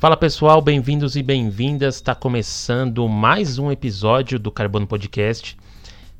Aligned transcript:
Fala 0.00 0.16
pessoal, 0.16 0.62
bem-vindos 0.62 1.14
e 1.14 1.22
bem-vindas. 1.22 1.96
Está 1.96 2.14
começando 2.14 3.06
mais 3.06 3.58
um 3.58 3.70
episódio 3.70 4.38
do 4.38 4.50
Carbono 4.50 4.86
Podcast. 4.86 5.58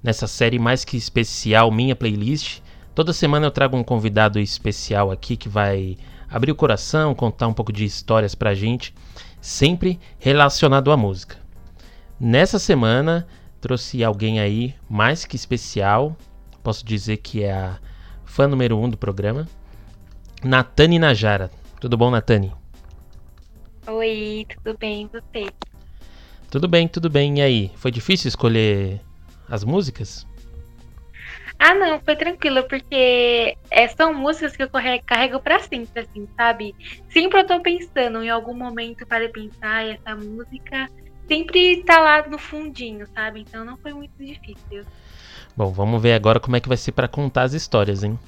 Nessa 0.03 0.27
série 0.27 0.59
mais 0.59 0.85
que 0.85 0.99
especial, 0.99 1.71
minha 1.71 1.97
playlist. 1.97 2.61
Toda 2.95 3.15
semana 3.15 3.47
eu 3.47 3.51
trago 3.51 3.79
um 3.79 3.83
convidado 3.83 4.39
especial 4.39 5.11
aqui 5.11 5.35
que 5.35 5.49
vai 5.49 5.97
abrir 6.29 6.53
o 6.53 6.55
coração, 6.55 7.15
contar 7.15 7.49
um 7.49 7.55
pouco 7.55 7.73
de 7.73 7.87
histórias 7.87 8.35
pra 8.35 8.53
gente, 8.53 8.95
sempre 9.41 9.99
relacionado 10.19 10.93
à 10.93 10.97
música. 10.99 11.39
Nessa 12.21 12.59
semana 12.59 13.27
trouxe 13.63 14.05
alguém 14.05 14.41
aí 14.41 14.75
mais 14.91 15.25
que 15.25 15.37
especial, 15.37 16.15
posso 16.63 16.85
dizer 16.85 17.17
que 17.17 17.45
é 17.45 17.53
a 17.55 17.79
fã 18.27 18.47
número 18.47 18.77
um 18.77 18.91
do 18.91 18.99
programa, 18.99 19.49
Natane 20.45 20.99
Najara. 20.99 21.51
Tudo 21.81 21.97
bom, 21.97 22.11
Natane? 22.11 22.60
Oi, 23.87 24.47
tudo 24.63 24.77
bem, 24.79 25.09
você? 25.09 25.47
Tudo 26.51 26.69
bem, 26.69 26.87
tudo 26.87 27.09
bem. 27.09 27.39
E 27.39 27.43
aí, 27.43 27.73
foi 27.77 27.91
difícil 27.91 28.29
escolher 28.29 29.01
as 29.49 29.65
músicas? 29.65 30.27
Ah, 31.59 31.75
não, 31.75 32.01
foi 32.01 32.17
tranquilo, 32.17 32.65
porque 32.65 33.57
é, 33.71 33.89
são 33.89 34.15
músicas 34.15 34.57
que 34.57 34.63
eu 34.63 34.71
carrego 35.05 35.41
pra 35.41 35.59
sempre, 35.61 36.01
assim, 36.01 36.27
sabe? 36.37 36.75
Sempre 37.09 37.41
eu 37.41 37.47
tô 37.47 37.61
pensando, 37.61 38.23
em 38.23 38.31
algum 38.31 38.55
momento 38.55 39.07
para 39.07 39.29
pensar, 39.29 39.87
essa 39.87 40.17
música 40.17 40.89
sempre 41.29 41.83
tá 41.85 42.01
lá 42.01 42.27
no 42.27 42.39
fundinho, 42.39 43.07
sabe? 43.15 43.41
Então 43.41 43.65
não 43.65 43.77
foi 43.79 43.93
muito 43.93 44.13
difícil. 44.19 44.85
Bom, 45.57 45.71
vamos 45.71 46.01
ver 46.01 46.15
agora 46.15 46.41
como 46.41 46.57
é 46.57 46.61
que 46.61 46.69
vai 46.69 46.77
ser 46.77 46.93
para 46.93 47.09
contar 47.09 47.43
as 47.43 47.53
histórias, 47.53 48.03
hein? 48.03 48.19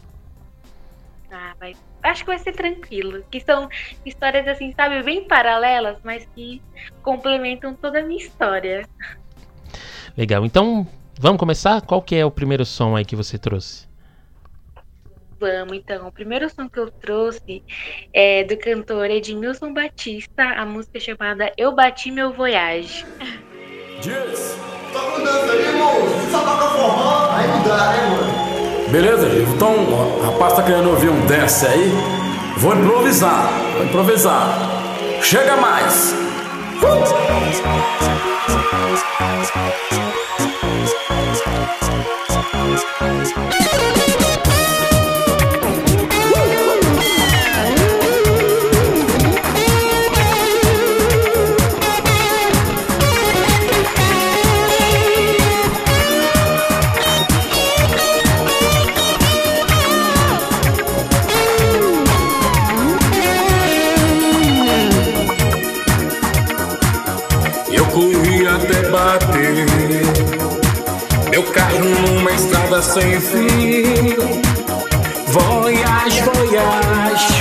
Ah, 1.31 1.55
vai 1.59 1.75
acho 2.03 2.25
que 2.25 2.31
vai 2.31 2.39
ser 2.39 2.53
tranquilo. 2.53 3.25
Que 3.31 3.41
são 3.41 3.69
histórias 4.05 4.47
assim, 4.49 4.73
sabe, 4.75 5.03
bem 5.03 5.27
paralelas, 5.27 5.99
mas 6.03 6.27
que 6.35 6.63
complementam 7.03 7.75
toda 7.75 8.01
a 8.01 8.03
minha 8.03 8.21
história. 8.21 8.87
Legal. 10.17 10.45
Então, 10.45 10.87
vamos 11.19 11.39
começar? 11.39 11.81
Qual 11.83 12.03
que 12.03 12.17
é 12.17 12.25
o 12.25 12.31
primeiro 12.31 12.65
som 12.65 12.97
aí 12.97 13.05
que 13.05 13.17
você 13.17 13.39
trouxe? 13.39 13.91
Vamos, 15.41 15.73
então. 15.77 16.07
O 16.07 16.13
primeiro 16.13 16.49
som 16.49 16.69
que 16.69 16.79
eu 16.79 16.91
trouxe 16.91 17.65
é 18.13 18.45
do 18.45 18.57
cantor 18.57 19.11
Edmilson 19.11 19.73
Batista, 19.73 20.45
a 20.45 20.65
música 20.65 21.01
chamada 21.01 21.53
Eu 21.57 21.75
Bati 21.75 22.13
Meu 22.13 22.33
Voyage. 22.33 23.05
Dias! 24.01 24.57
Tá 24.93 25.01
com 25.01 25.25
dança 25.25 25.53
aí, 25.53 25.65
irmão? 25.67 25.95
Só 26.31 26.45
toca 26.45 26.69
forró, 26.69 27.31
aí 27.31 27.49
não 27.49 27.63
dá, 27.65 27.93
né, 27.93 28.07
mano? 28.11 28.42
Beleza, 28.93 29.27
então 29.55 29.73
o 29.73 30.21
rapaz 30.23 30.53
tá 30.53 30.63
querendo 30.63 30.91
ouvir 30.91 31.09
um 31.09 31.25
dance 31.25 31.67
aí? 31.67 31.91
Vou 32.59 32.77
improvisar, 32.77 33.51
vou 33.75 33.87
improvisar. 33.87 34.69
Chega 35.23 35.57
mais! 35.57 36.15
Sem 72.93 73.19
fim. 73.21 74.17
Voyage, 75.29 76.21
voyage. 76.21 77.33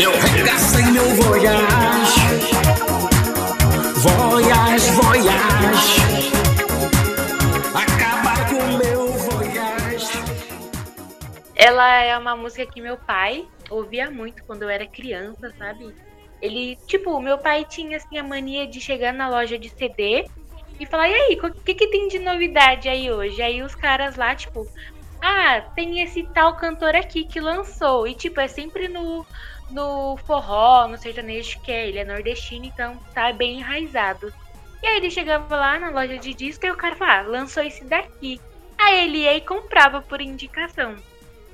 Eu 0.00 0.12
regacei 0.12 0.84
meu 0.84 1.04
voyage. 1.16 2.20
Voyage, 3.96 4.90
voyage. 4.92 6.00
Acabar 7.74 8.48
com 8.48 8.76
meu 8.76 9.12
voyage. 9.14 10.22
Ela 11.56 12.02
é 12.04 12.16
uma 12.16 12.36
música 12.36 12.64
que 12.66 12.80
meu 12.80 12.96
pai 12.96 13.48
ouvia 13.68 14.08
muito 14.12 14.44
quando 14.44 14.62
eu 14.62 14.68
era 14.68 14.86
criança, 14.86 15.52
sabe? 15.58 15.92
Ele, 16.40 16.78
tipo, 16.86 17.20
meu 17.20 17.36
pai 17.36 17.64
tinha 17.64 17.96
assim 17.96 18.16
a 18.16 18.22
mania 18.22 18.64
de 18.64 18.80
chegar 18.80 19.12
na 19.12 19.28
loja 19.28 19.58
de 19.58 19.68
CD 19.68 20.24
e 20.78 20.86
falar, 20.86 21.08
e 21.08 21.14
aí, 21.14 21.38
o 21.42 21.52
que, 21.52 21.74
que 21.74 21.88
tem 21.88 22.08
de 22.08 22.18
novidade 22.18 22.88
aí 22.88 23.10
hoje? 23.10 23.42
Aí 23.42 23.62
os 23.62 23.74
caras 23.74 24.16
lá, 24.16 24.34
tipo, 24.34 24.66
ah, 25.20 25.60
tem 25.74 26.00
esse 26.00 26.22
tal 26.22 26.54
cantor 26.56 26.94
aqui 26.94 27.24
que 27.24 27.40
lançou. 27.40 28.06
E 28.06 28.14
tipo, 28.14 28.40
é 28.40 28.48
sempre 28.48 28.88
no, 28.88 29.26
no 29.70 30.16
forró, 30.18 30.86
no 30.86 30.96
sertanejo 30.96 31.60
que 31.60 31.72
é, 31.72 31.88
ele 31.88 31.98
é 31.98 32.04
nordestino, 32.04 32.64
então 32.64 32.96
tá 33.12 33.32
bem 33.32 33.58
enraizado. 33.58 34.32
E 34.82 34.86
aí 34.86 34.96
ele 34.98 35.10
chegava 35.10 35.56
lá 35.56 35.78
na 35.78 35.90
loja 35.90 36.18
de 36.18 36.32
disco 36.32 36.64
e 36.64 36.70
o 36.70 36.76
cara 36.76 36.94
falava, 36.94 37.28
ah, 37.28 37.30
lançou 37.30 37.62
esse 37.62 37.84
daqui. 37.84 38.40
Aí 38.78 39.04
ele 39.04 39.18
ia 39.18 39.36
e 39.36 39.40
comprava 39.40 40.00
por 40.00 40.20
indicação. 40.20 40.94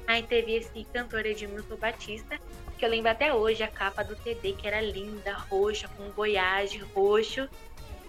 Aí 0.06 0.22
teve 0.22 0.56
esse 0.56 0.84
cantor 0.92 1.24
Edmilson 1.24 1.76
Batista, 1.76 2.38
que 2.76 2.84
eu 2.84 2.90
lembro 2.90 3.10
até 3.10 3.32
hoje 3.32 3.62
a 3.62 3.68
capa 3.68 4.04
do 4.04 4.14
CD, 4.16 4.52
que 4.52 4.66
era 4.66 4.82
linda, 4.82 5.32
roxa, 5.50 5.88
com 5.96 6.10
goiás 6.10 6.78
roxo. 6.94 7.48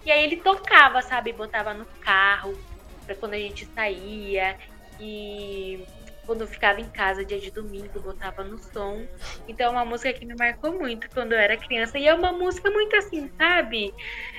E 0.06 0.10
aí 0.12 0.22
ele 0.22 0.36
tocava, 0.36 1.02
sabe? 1.02 1.32
Botava 1.32 1.74
no 1.74 1.84
carro 2.00 2.56
para 3.04 3.16
quando 3.16 3.34
a 3.34 3.38
gente 3.38 3.66
saía. 3.74 4.56
E 5.00 5.84
quando 6.24 6.42
eu 6.42 6.46
ficava 6.46 6.80
em 6.80 6.88
casa 6.88 7.24
dia 7.24 7.40
de 7.40 7.50
domingo, 7.50 8.00
botava 8.00 8.44
no 8.44 8.56
som. 8.56 9.04
Então 9.48 9.66
é 9.66 9.70
uma 9.70 9.84
música 9.84 10.12
que 10.12 10.24
me 10.24 10.36
marcou 10.38 10.78
muito 10.78 11.10
quando 11.10 11.32
eu 11.32 11.38
era 11.38 11.56
criança. 11.56 11.98
E 11.98 12.06
é 12.06 12.14
uma 12.14 12.32
música 12.32 12.70
muito 12.70 12.94
assim, 12.94 13.28
sabe? 13.36 13.92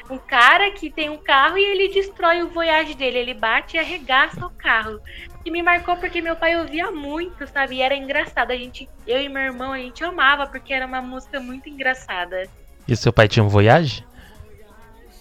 Um 0.10 0.18
cara 0.18 0.72
que 0.72 0.90
tem 0.90 1.10
um 1.10 1.18
carro 1.18 1.58
e 1.58 1.66
ele 1.66 1.94
destrói 1.94 2.44
o 2.44 2.50
Voyage 2.50 2.94
dele. 2.94 3.18
Ele 3.18 3.34
bate 3.34 3.76
e 3.76 3.80
arregaça 3.80 4.46
o 4.46 4.50
carro. 4.50 5.02
E 5.44 5.52
me 5.52 5.62
marcou 5.62 5.98
porque 5.98 6.22
meu 6.22 6.38
pai 6.38 6.58
ouvia 6.58 6.92
muito, 6.92 7.46
sabe? 7.46 7.76
E 7.76 7.82
era 7.82 7.94
engraçado. 7.94 8.52
A 8.52 8.56
gente, 8.56 8.88
eu 9.06 9.20
e 9.22 9.28
meu 9.28 9.42
irmão, 9.42 9.74
a 9.74 9.80
gente 9.80 10.02
amava 10.02 10.48
porque 10.48 10.74
era 10.74 10.86
uma 10.86 11.02
música 11.02 11.42
muito 11.42 11.68
engraçada. 11.68 12.44
E 12.88 12.96
seu 12.96 13.12
pai 13.12 13.28
tinha 13.28 13.44
um 13.44 13.50
Voyage? 13.50 14.08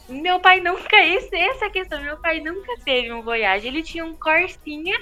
Meu 0.09 0.39
pai 0.41 0.61
nunca. 0.61 0.97
Esse, 0.97 1.35
essa 1.35 1.67
é 1.67 1.71
questão. 1.71 2.01
Meu 2.01 2.17
pai 2.19 2.41
nunca 2.41 2.75
teve 2.85 3.13
um 3.13 3.23
Voyage. 3.23 3.67
Ele 3.67 3.83
tinha 3.83 4.05
um 4.05 4.15
Corsinha, 4.15 4.99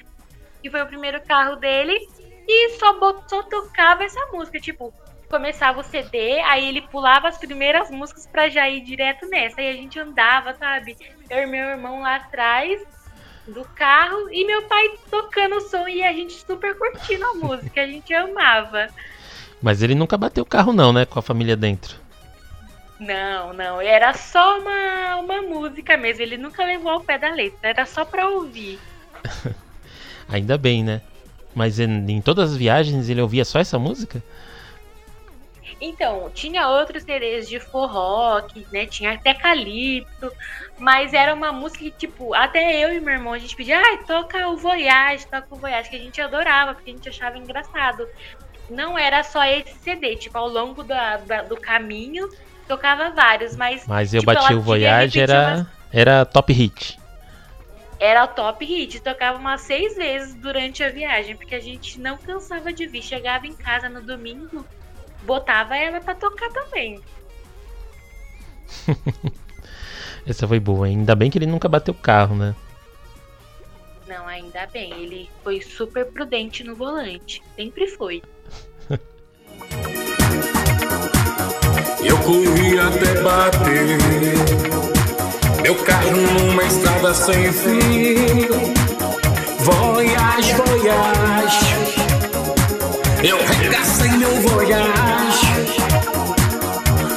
que 0.62 0.70
foi 0.70 0.82
o 0.82 0.86
primeiro 0.86 1.20
carro 1.22 1.56
dele, 1.56 1.98
e 2.48 2.70
só, 2.78 2.96
só 3.26 3.42
tocava 3.42 4.04
essa 4.04 4.20
música. 4.32 4.58
Tipo, 4.58 4.92
começava 5.28 5.80
o 5.80 5.84
CD, 5.84 6.40
aí 6.40 6.68
ele 6.68 6.82
pulava 6.82 7.28
as 7.28 7.38
primeiras 7.38 7.90
músicas 7.90 8.26
pra 8.26 8.48
já 8.48 8.68
ir 8.68 8.82
direto 8.82 9.26
nessa. 9.28 9.60
Aí 9.60 9.68
a 9.68 9.74
gente 9.74 9.98
andava, 9.98 10.54
sabe? 10.54 10.96
Eu 11.28 11.42
e 11.42 11.46
meu 11.46 11.68
irmão 11.68 12.00
lá 12.00 12.16
atrás 12.16 12.80
do 13.46 13.64
carro 13.74 14.30
e 14.30 14.46
meu 14.46 14.62
pai 14.62 14.90
tocando 15.10 15.56
o 15.56 15.60
som 15.60 15.86
e 15.86 16.02
a 16.02 16.12
gente 16.12 16.32
super 16.46 16.78
curtindo 16.78 17.24
a 17.26 17.34
música. 17.34 17.82
A 17.82 17.86
gente 17.86 18.14
amava. 18.14 18.88
Mas 19.60 19.82
ele 19.82 19.94
nunca 19.94 20.16
bateu 20.16 20.44
o 20.44 20.46
carro, 20.46 20.72
não, 20.72 20.92
né? 20.92 21.04
Com 21.04 21.18
a 21.18 21.22
família 21.22 21.56
dentro. 21.56 22.03
Não, 22.98 23.52
não. 23.52 23.80
Era 23.80 24.14
só 24.14 24.58
uma, 24.58 25.16
uma 25.16 25.42
música 25.42 25.96
mesmo. 25.96 26.22
Ele 26.22 26.36
nunca 26.36 26.64
levou 26.64 26.92
ao 26.92 27.00
pé 27.00 27.18
da 27.18 27.30
letra. 27.30 27.70
Era 27.70 27.86
só 27.86 28.04
pra 28.04 28.28
ouvir. 28.28 28.78
Ainda 30.28 30.56
bem, 30.56 30.82
né? 30.82 31.00
Mas 31.54 31.78
em, 31.78 32.10
em, 32.10 32.20
todas 32.20 32.52
as 32.52 32.56
viagens 32.56 33.08
ele 33.08 33.20
ouvia 33.20 33.44
só 33.44 33.58
essa 33.58 33.78
música? 33.78 34.22
Então, 35.80 36.30
tinha 36.32 36.68
outros 36.68 37.02
CDs 37.02 37.48
de 37.48 37.60
forró, 37.60 38.40
que, 38.42 38.66
né, 38.72 38.86
tinha 38.86 39.12
até 39.12 39.34
Calipso, 39.34 40.32
mas 40.78 41.12
era 41.12 41.34
uma 41.34 41.52
música 41.52 41.84
que, 41.84 41.90
tipo, 41.90 42.32
até 42.32 42.82
eu 42.82 42.92
e 42.92 43.00
meu 43.00 43.14
irmão, 43.14 43.32
a 43.32 43.38
gente 43.38 43.54
pedia, 43.54 43.78
ai, 43.78 43.98
toca 44.04 44.48
o 44.48 44.56
Voyage, 44.56 45.26
toca 45.26 45.46
o 45.50 45.56
Voyage, 45.56 45.90
que 45.90 45.96
a 45.96 46.00
gente 46.00 46.20
adorava, 46.20 46.74
porque 46.74 46.90
a 46.90 46.92
gente 46.94 47.08
achava 47.08 47.38
engraçado. 47.38 48.06
Não 48.70 48.96
era 48.96 49.22
só 49.22 49.44
esse 49.44 49.74
CD, 49.80 50.16
tipo, 50.16 50.38
ao 50.38 50.48
longo 50.48 50.82
da, 50.82 51.18
da 51.18 51.42
do 51.42 51.56
caminho, 51.56 52.28
tocava 52.66 53.10
vários, 53.10 53.56
mas. 53.56 53.86
Mas 53.86 54.12
eu 54.14 54.20
tipo, 54.20 54.32
bati 54.32 54.54
o 54.54 54.60
Voyage, 54.60 55.20
era, 55.20 55.56
umas... 55.56 55.66
era 55.92 56.24
top 56.24 56.52
hit. 56.52 56.98
Era 57.98 58.24
o 58.24 58.28
top 58.28 58.64
hit, 58.64 59.00
tocava 59.00 59.38
umas 59.38 59.60
seis 59.62 59.96
vezes 59.96 60.34
durante 60.34 60.82
a 60.82 60.90
viagem, 60.90 61.36
porque 61.36 61.54
a 61.54 61.60
gente 61.60 62.00
não 62.00 62.16
cansava 62.18 62.72
de 62.72 62.86
vir. 62.86 63.02
Chegava 63.02 63.46
em 63.46 63.54
casa 63.54 63.88
no 63.88 64.02
domingo, 64.02 64.66
botava 65.22 65.76
ela 65.76 66.00
pra 66.00 66.14
tocar 66.14 66.50
também. 66.50 67.00
Essa 70.26 70.48
foi 70.48 70.58
boa, 70.58 70.86
ainda 70.86 71.14
bem 71.14 71.30
que 71.30 71.38
ele 71.38 71.46
nunca 71.46 71.68
bateu 71.68 71.92
o 71.92 71.96
carro, 71.96 72.34
né? 72.34 72.54
Não, 74.06 74.26
ainda 74.26 74.66
bem. 74.66 74.92
Ele 74.92 75.30
foi 75.42 75.60
super 75.60 76.06
prudente 76.06 76.62
no 76.64 76.74
volante. 76.74 77.42
Sempre 77.56 77.86
foi. 77.88 78.22
Eu 82.04 82.18
corri 82.18 82.78
até 82.78 83.20
bater. 83.22 83.98
Meu 85.62 85.74
carro 85.76 86.10
numa 86.10 86.62
estrada 86.64 87.14
sem 87.14 87.52
fim. 87.52 88.46
Voyage, 89.60 90.54
voyage. 90.54 91.74
Eu 93.22 93.38
regacei 93.38 94.10
meu 94.10 94.34
voyage. 94.42 95.46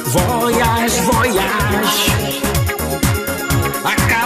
Voyage, 0.06 1.00
voyage. 1.02 2.42
Acabar 3.84 4.17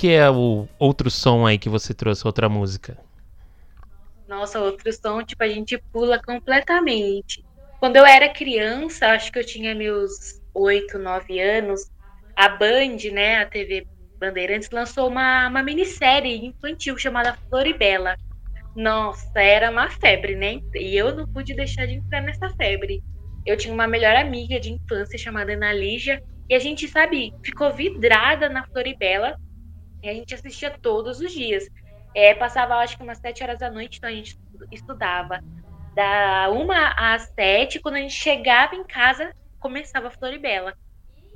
que 0.00 0.08
é 0.14 0.30
o 0.30 0.66
outro 0.78 1.10
som 1.10 1.44
aí 1.44 1.58
que 1.58 1.68
você 1.68 1.92
trouxe, 1.92 2.26
outra 2.26 2.48
música? 2.48 2.96
Nossa, 4.26 4.58
outro 4.58 4.90
som, 4.94 5.22
tipo, 5.22 5.44
a 5.44 5.46
gente 5.46 5.76
pula 5.92 6.18
completamente. 6.18 7.44
Quando 7.78 7.96
eu 7.96 8.06
era 8.06 8.30
criança, 8.30 9.08
acho 9.08 9.30
que 9.30 9.38
eu 9.38 9.44
tinha 9.44 9.74
meus 9.74 10.40
8, 10.54 10.98
9 10.98 11.38
anos, 11.38 11.82
a 12.34 12.48
Band, 12.48 12.96
né, 13.12 13.42
a 13.42 13.46
TV 13.46 13.86
Bandeirantes, 14.18 14.70
lançou 14.70 15.06
uma, 15.06 15.48
uma 15.48 15.62
minissérie 15.62 16.46
infantil 16.46 16.96
chamada 16.96 17.36
Floribela. 17.50 18.16
Nossa, 18.74 19.38
era 19.38 19.70
uma 19.70 19.90
febre, 19.90 20.34
né? 20.34 20.60
E 20.76 20.96
eu 20.96 21.14
não 21.14 21.26
pude 21.26 21.54
deixar 21.54 21.84
de 21.84 21.96
entrar 21.96 22.22
nessa 22.22 22.48
febre. 22.56 23.02
Eu 23.44 23.54
tinha 23.54 23.74
uma 23.74 23.86
melhor 23.86 24.16
amiga 24.16 24.58
de 24.58 24.72
infância 24.72 25.18
chamada 25.18 25.52
Ana 25.52 25.74
Lígia, 25.74 26.22
e 26.48 26.54
a 26.54 26.58
gente, 26.58 26.88
sabe, 26.88 27.34
ficou 27.44 27.70
vidrada 27.70 28.48
na 28.48 28.64
Floribela, 28.64 29.36
e 30.02 30.08
a 30.08 30.14
gente 30.14 30.34
assistia 30.34 30.76
todos 30.82 31.20
os 31.20 31.32
dias. 31.32 31.64
É, 32.14 32.34
passava, 32.34 32.76
acho 32.76 32.96
que 32.96 33.02
umas 33.02 33.18
sete 33.18 33.42
horas 33.42 33.58
da 33.58 33.70
noite, 33.70 33.96
então 33.98 34.10
a 34.10 34.12
gente 34.14 34.36
estudava 34.70 35.40
da 35.94 36.50
uma 36.50 36.94
às 36.96 37.30
sete. 37.34 37.80
Quando 37.80 37.96
a 37.96 38.00
gente 38.00 38.14
chegava 38.14 38.74
em 38.74 38.84
casa, 38.86 39.32
começava 39.60 40.08
a 40.08 40.10
Floribela. 40.10 40.74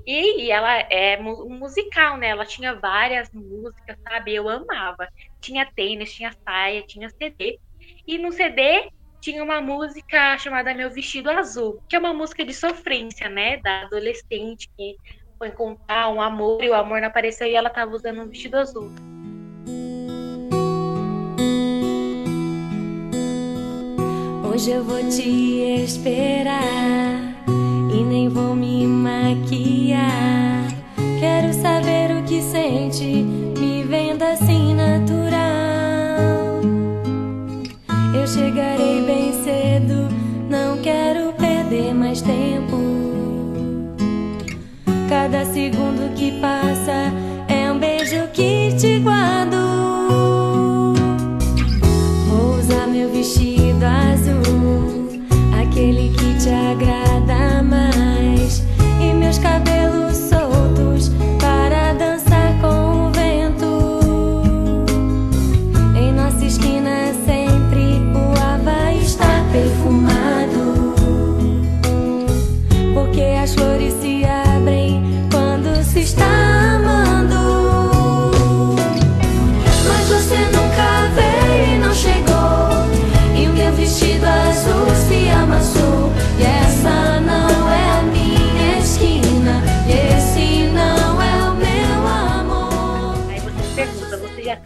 E, 0.06 0.44
e 0.46 0.50
ela 0.50 0.70
é 0.90 1.16
mu- 1.16 1.48
musical, 1.48 2.16
né? 2.18 2.28
Ela 2.28 2.44
tinha 2.46 2.74
várias 2.78 3.28
músicas, 3.32 3.96
sabe? 4.06 4.34
Eu 4.34 4.48
amava. 4.48 5.08
Tinha 5.40 5.70
tênis, 5.74 6.12
tinha 6.14 6.32
saia, 6.46 6.82
tinha 6.86 7.08
CD. 7.10 7.58
E 8.06 8.18
no 8.18 8.30
CD 8.32 8.90
tinha 9.20 9.42
uma 9.42 9.60
música 9.62 10.36
chamada 10.38 10.74
Meu 10.74 10.90
Vestido 10.90 11.30
Azul, 11.30 11.82
que 11.88 11.96
é 11.96 11.98
uma 11.98 12.12
música 12.12 12.44
de 12.44 12.52
sofrência, 12.52 13.28
né? 13.30 13.58
Da 13.62 13.82
adolescente 13.82 14.68
que 14.76 14.96
foi 15.38 15.48
encontrar 15.48 16.08
um 16.10 16.20
amor 16.20 16.62
e 16.62 16.70
o 16.70 16.74
amor 16.74 17.00
não 17.00 17.08
apareceu 17.08 17.46
e 17.46 17.54
ela 17.54 17.70
tava 17.70 17.94
usando 17.94 18.20
um 18.20 18.28
vestido 18.28 18.56
azul. 18.56 18.90
Hoje 24.52 24.70
eu 24.70 24.84
vou 24.84 25.00
te 25.08 25.82
esperar 25.84 27.34
e 27.92 28.04
nem 28.04 28.28
vou 28.28 28.54
me 28.54 28.86
maquiar. 28.86 30.68
Quero 31.18 31.52
saber 31.52 32.12
o 32.16 32.24
que 32.24 32.40
sente, 32.40 33.04
me 33.04 33.82
vendo 33.82 34.22
assim 34.22 34.74
natural. 34.74 35.34
Eu 38.14 38.26
chegarei 38.28 39.02
bem 39.02 39.23
Cada 45.24 45.46
segundo 45.46 46.14
que 46.14 46.32
passa 46.38 47.10
é 47.48 47.72
um 47.72 47.78
beijo 47.78 48.28
que 48.34 48.76
te 48.78 48.98
guardo. 48.98 49.56
Vou 52.28 52.58
usar 52.58 52.86
meu 52.86 53.10
vestido 53.10 53.86
azul, 53.86 55.08
aquele 55.58 56.10
que 56.10 56.38
te 56.38 56.50
agrada 56.50 57.62
mais, 57.62 57.93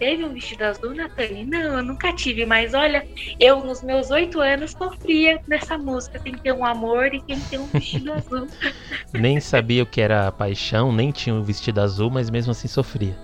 teve 0.09 0.25
um 0.25 0.33
vestido 0.33 0.63
azul, 0.63 0.95
Natane? 0.95 1.45
Não, 1.45 1.77
eu 1.77 1.83
nunca 1.83 2.15
tive, 2.15 2.47
mas 2.47 2.73
olha, 2.73 3.07
eu 3.39 3.63
nos 3.63 3.83
meus 3.83 4.11
oito 4.11 4.41
anos 4.41 4.71
sofria 4.71 5.39
nessa 5.47 5.77
música. 5.77 6.19
Tem 6.19 6.33
que 6.33 6.43
ter 6.43 6.53
um 6.55 6.65
amor 6.65 7.13
e 7.13 7.23
tem 7.23 7.39
que 7.39 7.51
ter 7.51 7.59
um 7.59 7.67
vestido 7.67 8.11
azul. 8.15 8.47
Nem 9.13 9.39
sabia 9.39 9.83
o 9.83 9.87
que 9.87 10.01
era 10.01 10.33
paixão, 10.33 10.91
nem 10.91 11.11
tinha 11.13 11.35
um 11.35 11.43
vestido 11.43 11.81
azul, 11.83 12.11
mas 12.11 12.31
mesmo 12.31 12.53
assim 12.53 12.69
sofria. 12.69 13.15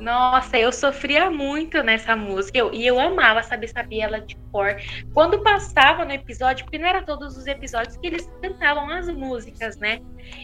Nossa, 0.00 0.58
eu 0.58 0.70
sofria 0.72 1.30
muito 1.30 1.82
nessa 1.82 2.14
música. 2.14 2.58
Eu- 2.58 2.74
e 2.74 2.86
eu 2.86 3.00
amava 3.00 3.42
saber, 3.42 3.68
sabia 3.68 4.04
ela 4.04 4.20
de 4.20 4.36
cor. 4.52 4.76
Quando 5.14 5.42
passava 5.42 6.04
no 6.04 6.12
episódio, 6.12 6.64
porque 6.64 6.78
não 6.78 6.88
era 6.88 7.02
todos 7.02 7.36
os 7.36 7.46
episódios 7.46 7.96
que 7.96 8.06
eles 8.06 8.28
cantavam 8.42 8.90
as 8.90 9.08
músicas, 9.08 9.78
né? 9.78 10.00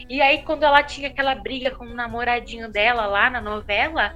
E 0.09 0.21
aí, 0.21 0.41
quando 0.43 0.63
ela 0.63 0.81
tinha 0.81 1.09
aquela 1.09 1.35
briga 1.35 1.69
com 1.69 1.85
o 1.85 1.93
namoradinho 1.93 2.71
dela 2.71 3.05
lá 3.05 3.29
na 3.29 3.41
novela, 3.41 4.15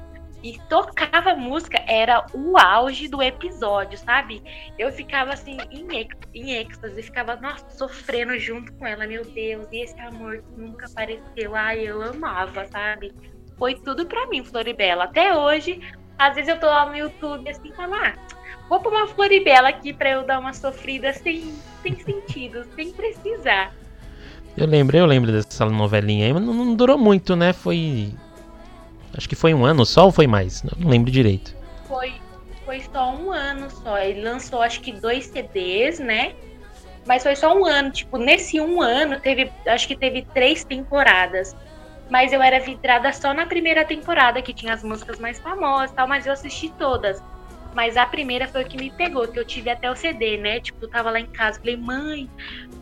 e 0.49 0.59
tocava 0.69 1.35
música, 1.35 1.83
era 1.87 2.25
o 2.33 2.57
auge 2.57 3.07
do 3.07 3.21
episódio, 3.21 3.97
sabe? 3.97 4.41
Eu 4.77 4.91
ficava 4.91 5.33
assim, 5.33 5.57
em, 5.71 5.87
em 6.33 6.51
êxtase, 6.51 7.01
ficava, 7.01 7.35
nossa, 7.35 7.69
sofrendo 7.69 8.37
junto 8.39 8.71
com 8.73 8.85
ela, 8.85 9.07
meu 9.07 9.23
Deus, 9.25 9.67
e 9.71 9.83
esse 9.83 9.99
amor 9.99 10.37
que 10.37 10.61
nunca 10.61 10.85
apareceu. 10.85 11.55
Ai, 11.55 11.87
eu 11.87 12.01
amava, 12.01 12.65
sabe? 12.67 13.13
foi 13.57 13.75
tudo 13.75 14.05
pra 14.05 14.27
mim, 14.27 14.43
Floribela. 14.43 15.05
Até 15.05 15.35
hoje, 15.35 15.81
às 16.17 16.35
vezes 16.35 16.49
eu 16.49 16.59
tô 16.59 16.67
lá 16.67 16.85
no 16.85 16.95
YouTube 16.95 17.49
assim, 17.49 17.71
falar, 17.73 18.15
ah, 18.15 18.57
vou 18.69 18.79
pôr 18.79 18.93
uma 18.93 19.07
Floribela 19.07 19.69
aqui 19.69 19.93
pra 19.93 20.11
eu 20.11 20.25
dar 20.25 20.39
uma 20.39 20.53
sofrida 20.53 21.11
sem, 21.13 21.53
sem 21.81 21.95
sentido, 21.99 22.65
sem 22.75 22.91
precisar. 22.91 23.73
Eu 24.55 24.65
lembro, 24.65 24.97
eu 24.97 25.05
lembro 25.05 25.31
dessa 25.31 25.65
novelinha 25.65 26.25
aí, 26.25 26.33
mas 26.33 26.41
não, 26.41 26.53
não 26.53 26.75
durou 26.75 26.97
muito, 26.97 27.35
né? 27.35 27.53
Foi. 27.53 28.11
Acho 29.17 29.27
que 29.27 29.35
foi 29.35 29.53
um 29.53 29.65
ano 29.65 29.83
só 29.85 30.05
ou 30.05 30.11
foi 30.11 30.27
mais? 30.27 30.61
Não, 30.61 30.87
lembro 30.87 31.09
direito. 31.09 31.55
Foi, 31.87 32.13
foi 32.63 32.81
só 32.93 33.15
um 33.15 33.31
ano 33.31 33.69
só. 33.69 33.97
Ele 33.97 34.21
lançou 34.21 34.61
acho 34.61 34.79
que 34.79 34.91
dois 34.91 35.25
CDs, 35.25 35.99
né? 35.99 36.33
Mas 37.05 37.23
foi 37.23 37.35
só 37.35 37.57
um 37.57 37.65
ano. 37.65 37.91
Tipo, 37.91 38.17
nesse 38.17 38.61
um 38.61 38.79
ano 38.79 39.19
teve. 39.19 39.51
Acho 39.65 39.87
que 39.87 39.95
teve 39.95 40.27
três 40.33 40.63
temporadas. 40.63 41.55
Mas 42.09 42.31
eu 42.31 42.41
era 42.41 42.59
vidrada 42.59 43.11
só 43.11 43.33
na 43.33 43.45
primeira 43.45 43.83
temporada, 43.83 44.41
que 44.41 44.53
tinha 44.53 44.73
as 44.73 44.83
músicas 44.83 45.19
mais 45.19 45.39
famosas 45.39 45.91
e 45.91 45.95
tal, 45.95 46.07
mas 46.07 46.25
eu 46.25 46.31
assisti 46.31 46.69
todas. 46.69 47.21
Mas 47.77 47.95
a 47.95 48.07
primeira 48.07 48.47
foi 48.47 48.63
o 48.63 48.67
que 48.67 48.75
me 48.75 48.89
pegou, 48.89 49.27
que 49.27 49.37
eu 49.37 49.45
tive 49.45 49.69
até 49.69 49.87
o 49.87 49.95
CD, 49.95 50.35
né? 50.35 50.59
Tipo, 50.59 50.85
eu 50.85 50.89
tava 50.89 51.11
lá 51.11 51.19
em 51.19 51.27
casa, 51.27 51.59
falei, 51.59 51.77
mãe, 51.77 52.27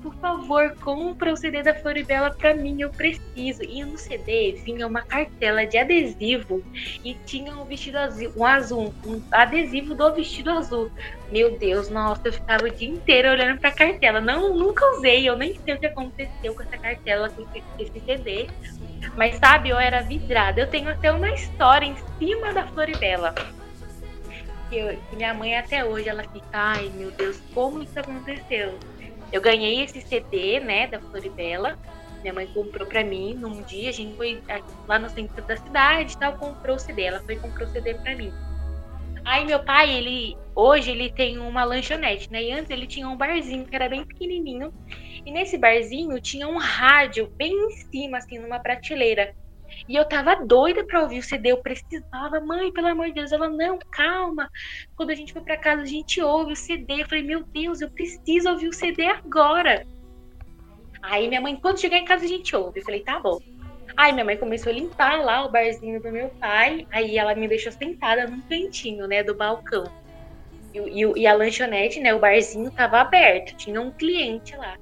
por 0.01 0.15
favor, 0.21 0.73
compra 0.79 1.33
o 1.33 1.35
CD 1.35 1.61
da 1.61 1.73
Floribela 1.73 2.31
pra 2.31 2.53
mim, 2.53 2.79
eu 2.79 2.89
preciso. 2.89 3.61
E 3.61 3.83
no 3.83 3.97
CD 3.97 4.53
vinha 4.63 4.87
uma 4.87 5.01
cartela 5.01 5.65
de 5.65 5.77
adesivo 5.77 6.63
e 7.03 7.13
tinha 7.25 7.53
um 7.57 7.65
vestido 7.65 7.97
azul, 7.97 8.31
um 8.37 8.45
azul, 8.45 8.93
um 9.05 9.21
adesivo 9.31 9.95
do 9.95 10.13
vestido 10.13 10.49
azul. 10.51 10.89
Meu 11.29 11.59
Deus, 11.59 11.89
nossa, 11.89 12.21
eu 12.23 12.31
ficava 12.31 12.63
o 12.63 12.71
dia 12.71 12.87
inteiro 12.87 13.31
olhando 13.31 13.59
pra 13.59 13.71
cartela. 13.71 14.21
Não, 14.21 14.55
nunca 14.55 14.85
usei, 14.95 15.27
eu 15.27 15.35
nem 15.35 15.59
sei 15.59 15.73
o 15.73 15.77
que 15.77 15.87
aconteceu 15.87 16.55
com 16.55 16.63
essa 16.63 16.77
cartela, 16.77 17.29
com 17.29 17.45
esse 17.77 17.99
CD. 17.99 18.47
Mas 19.17 19.35
sabe, 19.39 19.71
eu 19.71 19.77
era 19.77 20.03
vidrada. 20.03 20.61
Eu 20.61 20.67
tenho 20.67 20.87
até 20.87 21.11
uma 21.11 21.31
história 21.31 21.85
em 21.85 21.97
cima 22.17 22.53
da 22.53 22.65
Floribela 22.67 23.35
que, 24.69 24.77
eu, 24.77 24.97
que 25.09 25.15
minha 25.15 25.33
mãe 25.33 25.57
até 25.57 25.83
hoje 25.83 26.09
ela 26.09 26.23
fica, 26.23 26.47
ai 26.53 26.89
meu 26.89 27.11
Deus, 27.11 27.39
como 27.53 27.81
isso 27.81 27.99
aconteceu? 27.99 28.77
Eu 29.31 29.41
ganhei 29.41 29.83
esse 29.83 30.01
CD, 30.01 30.59
né, 30.59 30.87
da 30.87 30.99
Floribela. 30.99 31.77
Minha 32.21 32.33
mãe 32.33 32.47
comprou 32.47 32.87
pra 32.87 33.03
mim 33.03 33.35
num 33.35 33.61
dia, 33.63 33.89
a 33.89 33.93
gente 33.93 34.15
foi 34.15 34.41
lá 34.87 34.97
no 34.97 35.09
centro 35.09 35.45
da 35.45 35.57
cidade 35.57 36.13
e 36.13 36.17
tal, 36.17 36.33
comprou 36.33 36.75
o 36.75 36.79
CD. 36.79 37.03
Ela 37.03 37.19
foi 37.19 37.35
comprou 37.37 37.67
o 37.67 37.71
CD 37.71 37.93
pra 37.95 38.15
mim. 38.15 38.31
Aí 39.25 39.43
meu 39.45 39.59
pai, 39.59 39.91
ele 39.91 40.37
hoje 40.55 40.91
ele 40.91 41.09
tem 41.09 41.39
uma 41.39 41.63
lanchonete, 41.63 42.31
né? 42.31 42.43
E 42.43 42.51
antes 42.51 42.69
ele 42.69 42.87
tinha 42.87 43.09
um 43.09 43.17
barzinho 43.17 43.65
que 43.65 43.75
era 43.75 43.89
bem 43.89 44.03
pequenininho. 44.03 44.71
E 45.25 45.31
nesse 45.31 45.57
barzinho 45.57 46.19
tinha 46.21 46.47
um 46.47 46.57
rádio 46.57 47.27
bem 47.35 47.51
em 47.51 47.71
cima, 47.91 48.19
assim, 48.19 48.37
numa 48.37 48.59
prateleira. 48.59 49.33
E 49.87 49.95
eu 49.95 50.05
tava 50.05 50.35
doida 50.35 50.83
pra 50.83 51.01
ouvir 51.01 51.19
o 51.19 51.23
CD, 51.23 51.51
eu 51.51 51.57
precisava, 51.57 52.39
mãe, 52.39 52.71
pelo 52.71 52.87
amor 52.87 53.07
de 53.07 53.13
Deus. 53.13 53.31
Ela, 53.31 53.49
não, 53.49 53.77
calma. 53.91 54.49
Quando 54.95 55.11
a 55.11 55.15
gente 55.15 55.33
for 55.33 55.43
pra 55.43 55.57
casa, 55.57 55.83
a 55.83 55.85
gente 55.85 56.21
ouve 56.21 56.53
o 56.53 56.55
CD. 56.55 57.01
Eu 57.01 57.07
falei, 57.07 57.23
meu 57.23 57.43
Deus, 57.43 57.81
eu 57.81 57.89
preciso 57.89 58.49
ouvir 58.49 58.67
o 58.67 58.73
CD 58.73 59.05
agora. 59.05 59.85
Aí 61.01 61.27
minha 61.27 61.41
mãe, 61.41 61.55
quando 61.55 61.79
chegar 61.79 61.97
em 61.97 62.05
casa, 62.05 62.25
a 62.25 62.27
gente 62.27 62.55
ouve. 62.55 62.79
Eu 62.79 62.83
falei, 62.83 63.01
tá 63.01 63.19
bom. 63.19 63.39
Aí 63.95 64.11
minha 64.11 64.25
mãe 64.25 64.37
começou 64.37 64.71
a 64.71 64.75
limpar 64.75 65.23
lá 65.23 65.45
o 65.45 65.51
barzinho 65.51 66.01
do 66.01 66.11
meu 66.11 66.29
pai. 66.29 66.87
Aí 66.91 67.17
ela 67.17 67.35
me 67.35 67.47
deixou 67.47 67.71
sentada 67.71 68.27
num 68.27 68.41
cantinho, 68.41 69.07
né, 69.07 69.23
do 69.23 69.35
balcão. 69.35 69.85
E, 70.73 70.79
e, 70.79 71.21
e 71.21 71.27
a 71.27 71.33
lanchonete, 71.33 71.99
né, 71.99 72.13
o 72.13 72.19
barzinho 72.19 72.71
tava 72.71 72.99
aberto. 72.99 73.55
Tinha 73.55 73.79
um 73.79 73.91
cliente 73.91 74.55
lá. 74.55 74.77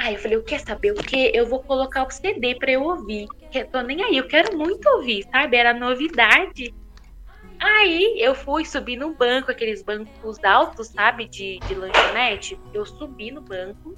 Aí 0.00 0.14
eu 0.14 0.18
falei, 0.18 0.38
eu 0.38 0.42
quero 0.42 0.66
saber 0.66 0.92
o 0.92 0.94
que? 0.94 1.30
Eu 1.34 1.46
vou 1.46 1.62
colocar 1.62 2.06
o 2.06 2.10
CD 2.10 2.54
pra 2.54 2.70
eu 2.72 2.82
ouvir. 2.82 3.28
Eu 3.52 3.66
tô 3.66 3.82
nem 3.82 4.02
aí, 4.02 4.16
eu 4.16 4.26
quero 4.26 4.56
muito 4.56 4.88
ouvir, 4.88 5.26
sabe? 5.30 5.58
Era 5.58 5.74
novidade. 5.74 6.74
Aí 7.58 8.16
eu 8.18 8.34
fui 8.34 8.64
subir 8.64 8.96
no 8.96 9.14
banco, 9.14 9.50
aqueles 9.50 9.82
bancos 9.82 10.42
altos, 10.42 10.88
sabe? 10.88 11.28
De, 11.28 11.58
de 11.68 11.74
lanchonete. 11.74 12.58
Eu 12.72 12.86
subi 12.86 13.30
no 13.30 13.42
banco 13.42 13.94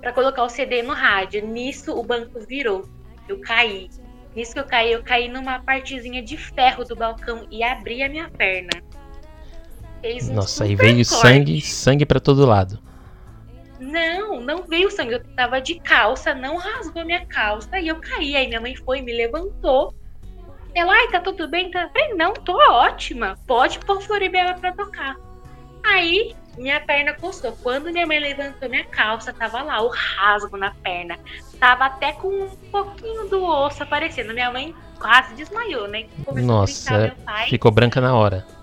para 0.00 0.14
colocar 0.14 0.42
o 0.44 0.48
CD 0.48 0.82
no 0.82 0.94
rádio. 0.94 1.46
Nisso 1.46 1.92
o 1.92 2.02
banco 2.02 2.40
virou. 2.40 2.88
Eu 3.28 3.38
caí. 3.42 3.90
Nisso 4.34 4.54
que 4.54 4.60
eu 4.60 4.64
caí, 4.64 4.92
eu 4.92 5.02
caí 5.02 5.28
numa 5.28 5.58
partezinha 5.58 6.22
de 6.22 6.38
ferro 6.38 6.84
do 6.86 6.96
balcão 6.96 7.46
e 7.50 7.62
abri 7.62 8.02
a 8.02 8.08
minha 8.08 8.30
perna. 8.30 8.70
Um 10.02 10.32
Nossa, 10.32 10.64
aí 10.64 10.74
veio 10.74 10.96
corte. 10.96 11.04
sangue, 11.04 11.60
sangue 11.60 12.06
para 12.06 12.18
todo 12.18 12.46
lado. 12.46 12.86
Não, 13.78 14.40
não 14.40 14.62
veio 14.62 14.90
sangue. 14.90 15.14
Eu 15.14 15.24
tava 15.34 15.60
de 15.60 15.78
calça, 15.80 16.34
não 16.34 16.56
rasgou 16.56 17.04
minha 17.04 17.24
calça 17.26 17.78
e 17.78 17.88
eu 17.88 18.00
caí. 18.00 18.36
Aí 18.36 18.48
minha 18.48 18.60
mãe 18.60 18.74
foi, 18.74 19.00
me 19.00 19.12
levantou. 19.12 19.94
Ela, 20.74 20.92
ai, 20.92 21.08
tá 21.08 21.20
tudo 21.20 21.48
bem? 21.48 21.70
Tá 21.70 21.88
bem? 21.92 22.14
Não, 22.16 22.32
tô 22.32 22.56
ótima. 22.70 23.36
Pode 23.46 23.78
pôr 23.80 24.00
Floribela 24.02 24.54
pra 24.54 24.72
tocar. 24.72 25.16
Aí 25.84 26.34
minha 26.58 26.80
perna 26.80 27.14
coçou. 27.14 27.52
Quando 27.62 27.92
minha 27.92 28.06
mãe 28.06 28.18
levantou 28.18 28.68
minha 28.68 28.84
calça, 28.84 29.32
tava 29.32 29.62
lá 29.62 29.80
o 29.82 29.88
rasgo 29.88 30.56
na 30.56 30.70
perna. 30.70 31.18
Tava 31.58 31.86
até 31.86 32.12
com 32.12 32.28
um 32.28 32.48
pouquinho 32.70 33.28
do 33.28 33.42
osso 33.42 33.82
aparecendo. 33.82 34.34
Minha 34.34 34.50
mãe 34.50 34.74
quase 34.98 35.34
desmaiou, 35.34 35.88
né? 35.88 36.06
Começou 36.24 36.46
Nossa, 36.46 37.16
ficou 37.48 37.70
branca 37.70 38.00
na 38.00 38.14
hora 38.14 38.55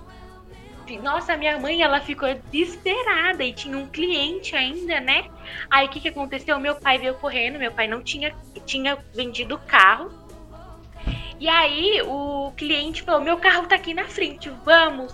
nossa, 1.02 1.38
minha 1.38 1.60
mãe, 1.60 1.82
ela 1.82 2.00
ficou 2.00 2.34
desesperada 2.52 3.44
e 3.44 3.54
tinha 3.54 3.78
um 3.78 3.88
cliente 3.88 4.56
ainda, 4.56 5.00
né? 5.00 5.26
Aí 5.70 5.88
o 5.88 5.90
que 5.90 6.00
que 6.00 6.10
aconteceu? 6.10 6.60
Meu 6.60 6.76
pai 6.76 6.98
veio 6.98 7.16
correndo, 7.16 7.60
meu 7.60 7.72
pai 7.72 7.88
não 7.88 8.02
tinha, 8.02 8.36
tinha 8.66 8.98
vendido 9.14 9.56
o 9.56 9.60
carro. 9.60 10.12
E 11.40 11.50
aí 11.50 12.02
o 12.04 12.54
cliente 12.56 13.02
falou: 13.02 13.22
Meu 13.22 13.38
carro 13.38 13.68
tá 13.68 13.76
aqui 13.76 13.94
na 13.94 14.06
frente, 14.06 14.50
vamos. 14.64 15.14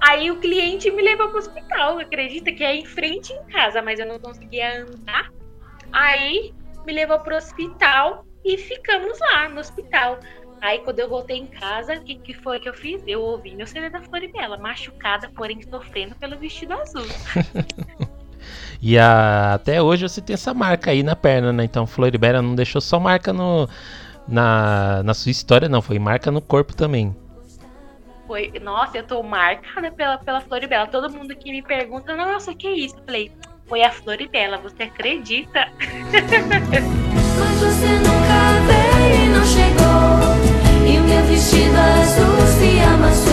Aí 0.00 0.30
o 0.30 0.40
cliente 0.40 0.90
me 0.90 1.02
levou 1.02 1.28
pro 1.28 1.38
hospital, 1.38 1.98
acredita 1.98 2.50
que 2.52 2.64
é 2.64 2.74
em 2.74 2.86
frente 2.86 3.32
em 3.32 3.44
casa, 3.44 3.82
mas 3.82 4.00
eu 4.00 4.06
não 4.06 4.18
conseguia 4.18 4.82
andar. 4.82 5.30
Aí 5.92 6.54
me 6.86 6.92
levou 6.92 7.20
pro 7.20 7.36
hospital 7.36 8.24
e 8.44 8.56
ficamos 8.56 9.18
lá 9.20 9.48
no 9.48 9.60
hospital. 9.60 10.18
Aí 10.60 10.78
quando 10.80 10.98
eu 10.98 11.08
voltei 11.08 11.38
em 11.38 11.46
casa, 11.46 11.94
o 11.94 12.00
que, 12.02 12.16
que 12.16 12.34
foi 12.34 12.60
que 12.60 12.68
eu 12.68 12.74
fiz? 12.74 13.02
Eu 13.06 13.22
ouvi 13.22 13.54
meu 13.54 13.66
CD 13.66 13.88
da 13.88 14.02
Floribela, 14.02 14.58
machucada, 14.58 15.30
porém 15.34 15.60
sofrendo 15.62 16.14
pelo 16.16 16.36
vestido 16.36 16.74
azul. 16.74 17.06
e 18.80 18.98
a, 18.98 19.54
até 19.54 19.80
hoje 19.80 20.06
você 20.06 20.20
tem 20.20 20.34
essa 20.34 20.52
marca 20.52 20.90
aí 20.90 21.02
na 21.02 21.16
perna, 21.16 21.52
né? 21.52 21.64
Então 21.64 21.86
Floribela 21.86 22.42
não 22.42 22.54
deixou 22.54 22.80
só 22.80 23.00
marca 23.00 23.32
no, 23.32 23.66
na, 24.28 25.02
na 25.02 25.14
sua 25.14 25.30
história, 25.30 25.68
não, 25.68 25.80
foi 25.80 25.98
marca 25.98 26.30
no 26.30 26.42
corpo 26.42 26.76
também. 26.76 27.16
Foi, 28.26 28.52
nossa, 28.62 28.98
eu 28.98 29.02
tô 29.02 29.22
marcada 29.22 29.90
pela, 29.90 30.18
pela 30.18 30.40
Floribela. 30.42 30.86
Todo 30.86 31.10
mundo 31.10 31.34
que 31.34 31.50
me 31.50 31.62
pergunta, 31.62 32.14
nossa, 32.14 32.54
que 32.54 32.66
é 32.66 32.72
isso? 32.72 32.96
Eu 32.98 33.04
falei, 33.04 33.32
foi 33.66 33.82
a 33.82 33.90
Floribela, 33.90 34.58
você 34.58 34.84
acredita? 34.84 35.68
Mas 37.40 37.60
você 37.60 37.88
nunca 37.98 38.60
chegou. 38.66 38.79
Vestido 41.18 41.78
azul 41.78 42.46
se 42.58 42.82
amassou 42.94 43.29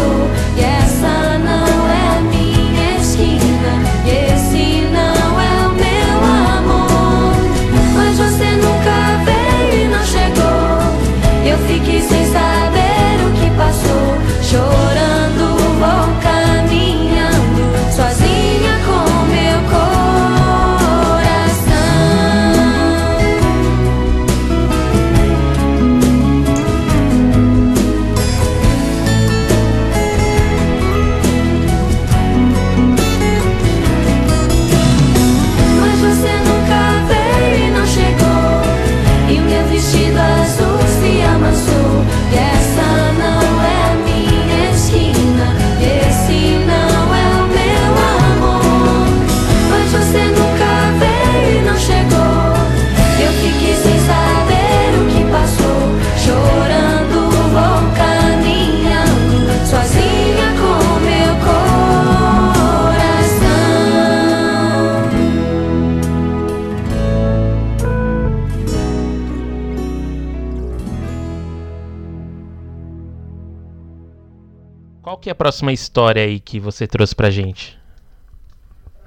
próxima 75.37 75.71
história 75.71 76.23
aí 76.23 76.39
que 76.39 76.59
você 76.59 76.87
trouxe 76.87 77.15
pra 77.15 77.29
gente? 77.29 77.77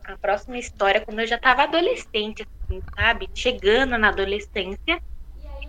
A 0.05 0.17
próxima 0.19 0.59
história, 0.59 1.03
quando 1.05 1.21
eu 1.21 1.27
já 1.27 1.39
tava 1.39 1.63
adolescente, 1.65 2.43
assim, 2.43 2.81
sabe? 2.99 3.27
Chegando 3.37 3.97
na 3.99 4.09
adolescência. 4.09 5.01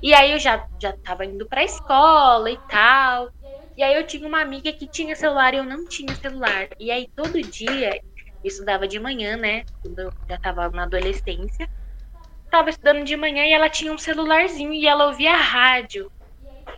E 0.02 0.14
aí 0.14 0.32
eu 0.32 0.40
já, 0.40 0.66
já 0.82 0.94
tava 1.04 1.26
indo 1.26 1.48
pra 1.48 1.64
escola 1.64 2.50
e 2.52 2.60
tal. 2.68 3.30
E 3.78 3.84
aí 3.84 3.96
eu 3.96 4.08
tinha 4.08 4.28
uma 4.28 4.42
amiga 4.42 4.74
que 4.74 4.88
tinha 4.88 5.16
celular 5.16 5.54
e 5.54 5.58
eu 5.58 5.66
não 5.66 5.88
tinha 5.88 6.16
celular. 6.16 6.70
E 6.80 6.92
aí 6.92 7.08
todo 7.16 7.42
dia, 7.42 7.96
eu 8.44 8.48
estudava 8.48 8.88
de 8.88 9.00
manhã, 9.00 9.38
né? 9.38 9.64
Quando 9.84 10.00
eu 10.00 10.14
já 10.30 10.38
tava 10.40 10.70
na 10.72 10.84
adolescência. 10.84 11.68
Tava 12.52 12.70
estudando 12.70 13.06
de 13.06 13.18
manhã 13.18 13.46
e 13.46 13.54
ela 13.54 13.70
tinha 13.70 13.94
um 13.94 13.98
celularzinho 13.98 14.74
e 14.74 14.88
ela 14.88 15.08
ouvia 15.08 15.36
rádio. 15.36 16.12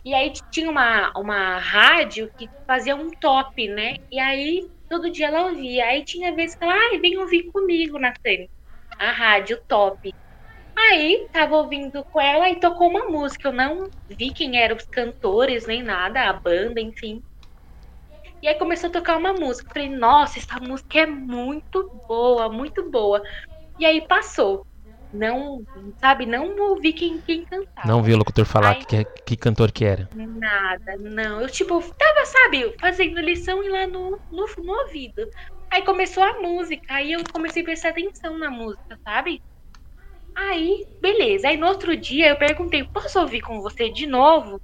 E 0.04 0.14
aí 0.14 0.32
tinha 0.50 0.70
uma, 0.70 1.12
uma 1.16 1.58
rádio 1.58 2.30
que 2.36 2.48
fazia 2.66 2.96
um 2.96 3.10
top, 3.10 3.68
né? 3.68 3.96
E 4.10 4.18
aí 4.18 4.68
todo 4.88 5.10
dia 5.10 5.26
ela 5.26 5.46
ouvia. 5.46 5.86
Aí 5.86 6.04
tinha 6.04 6.34
vezes 6.34 6.56
que 6.56 6.64
ela, 6.64 6.74
ai, 6.74 6.98
vem 6.98 7.18
ouvir 7.18 7.50
comigo, 7.52 7.98
Natane. 7.98 8.48
A 8.98 9.10
rádio 9.10 9.60
top. 9.66 10.14
Aí 10.76 11.28
tava 11.32 11.56
ouvindo 11.56 12.04
com 12.04 12.20
ela 12.20 12.48
e 12.50 12.60
tocou 12.60 12.88
uma 12.88 13.06
música. 13.06 13.48
Eu 13.48 13.52
não 13.52 13.88
vi 14.08 14.32
quem 14.32 14.60
eram 14.60 14.76
os 14.76 14.86
cantores, 14.86 15.66
nem 15.66 15.82
nada, 15.82 16.28
a 16.28 16.32
banda, 16.32 16.80
enfim. 16.80 17.22
E 18.42 18.48
aí 18.48 18.54
começou 18.56 18.90
a 18.90 18.92
tocar 18.92 19.16
uma 19.16 19.32
música. 19.32 19.72
Falei, 19.72 19.88
nossa, 19.88 20.38
essa 20.38 20.60
música 20.60 21.00
é 21.00 21.06
muito 21.06 21.90
boa, 22.06 22.50
muito 22.50 22.90
boa. 22.90 23.22
E 23.78 23.86
aí 23.86 24.06
passou. 24.06 24.66
Não, 25.14 25.64
sabe, 25.98 26.26
não 26.26 26.56
ouvi 26.70 26.92
quem, 26.92 27.20
quem 27.22 27.44
cantava. 27.44 27.86
Não 27.86 28.02
vi 28.02 28.12
o 28.12 28.16
locutor 28.16 28.44
falar 28.44 28.72
Aí- 28.72 28.84
que, 28.84 29.04
que 29.24 29.36
cantor 29.36 29.70
que 29.72 29.84
era. 29.84 30.08
Nada, 30.12 30.96
não. 30.98 31.40
Eu, 31.40 31.48
tipo, 31.48 31.80
tava, 31.80 32.26
sabe, 32.26 32.74
fazendo 32.80 33.20
lição 33.20 33.62
e 33.62 33.68
lá 33.68 33.86
no, 33.86 34.10
no, 34.30 34.46
no 34.58 34.72
ouvido. 34.82 35.26
Aí 35.70 35.82
começou 35.82 36.22
a 36.22 36.40
música, 36.40 36.82
aí 36.88 37.12
eu 37.12 37.20
comecei 37.32 37.62
a 37.62 37.64
prestar 37.64 37.88
atenção 37.90 38.38
na 38.38 38.50
música, 38.50 38.98
sabe? 39.04 39.40
Aí, 40.36 40.84
beleza. 41.00 41.48
Aí 41.48 41.56
no 41.56 41.66
outro 41.66 41.96
dia 41.96 42.28
eu 42.30 42.36
perguntei, 42.36 42.84
posso 42.84 43.18
ouvir 43.20 43.40
com 43.40 43.60
você 43.60 43.90
de 43.90 44.06
novo? 44.06 44.60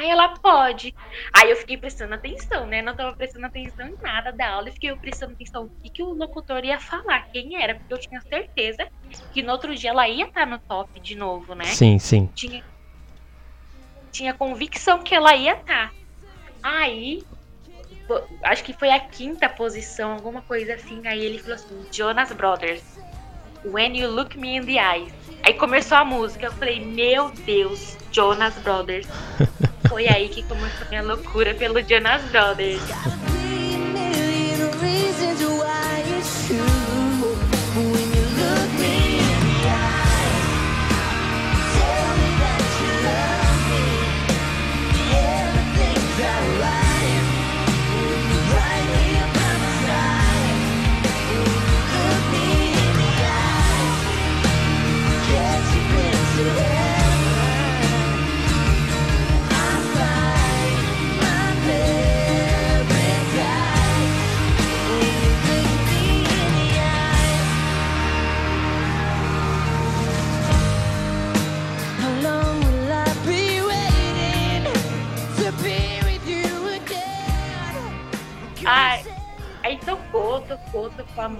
Aí 0.00 0.08
ela 0.08 0.30
pode. 0.30 0.94
Aí 1.30 1.50
eu 1.50 1.56
fiquei 1.56 1.76
prestando 1.76 2.14
atenção, 2.14 2.66
né? 2.66 2.80
Não 2.80 2.96
tava 2.96 3.14
prestando 3.14 3.44
atenção 3.44 3.86
em 3.86 3.96
nada 4.00 4.32
da 4.32 4.48
aula. 4.48 4.70
E 4.70 4.72
fiquei 4.72 4.96
prestando 4.96 5.34
atenção 5.34 5.64
no 5.64 5.70
que, 5.82 5.90
que 5.90 6.02
o 6.02 6.14
locutor 6.14 6.64
ia 6.64 6.80
falar, 6.80 7.20
quem 7.30 7.62
era, 7.62 7.74
porque 7.74 7.92
eu 7.92 7.98
tinha 7.98 8.18
certeza 8.22 8.88
que 9.30 9.42
no 9.42 9.52
outro 9.52 9.74
dia 9.74 9.90
ela 9.90 10.08
ia 10.08 10.24
estar 10.24 10.46
no 10.46 10.58
top 10.58 10.98
de 11.00 11.14
novo, 11.14 11.54
né? 11.54 11.66
Sim, 11.66 11.98
sim. 11.98 12.30
tinha 12.34 12.64
tinha 14.10 14.32
convicção 14.32 15.02
que 15.02 15.14
ela 15.14 15.36
ia 15.36 15.52
estar. 15.52 15.92
Aí, 16.62 17.22
pô, 18.08 18.22
acho 18.42 18.64
que 18.64 18.72
foi 18.72 18.88
a 18.88 19.00
quinta 19.00 19.50
posição, 19.50 20.14
alguma 20.14 20.40
coisa 20.40 20.76
assim. 20.76 21.06
Aí 21.06 21.22
ele 21.22 21.38
falou 21.38 21.56
assim: 21.56 21.86
Jonas 21.92 22.32
Brothers, 22.32 22.82
When 23.66 23.98
You 23.98 24.10
Look 24.10 24.38
Me 24.38 24.56
in 24.56 24.64
the 24.64 24.78
Eyes. 24.80 25.12
Aí 25.44 25.52
começou 25.52 25.98
a 25.98 26.06
música. 26.06 26.46
Eu 26.46 26.52
falei: 26.52 26.82
Meu 26.82 27.30
Deus, 27.30 27.98
Jonas 28.10 28.54
Brothers. 28.60 29.06
Foi 29.88 30.08
aí 30.08 30.28
que 30.28 30.42
começou 30.42 30.86
minha 30.88 31.02
loucura 31.02 31.54
pelo 31.54 31.80
Jonas 31.82 32.22
Brothers. 32.30 32.80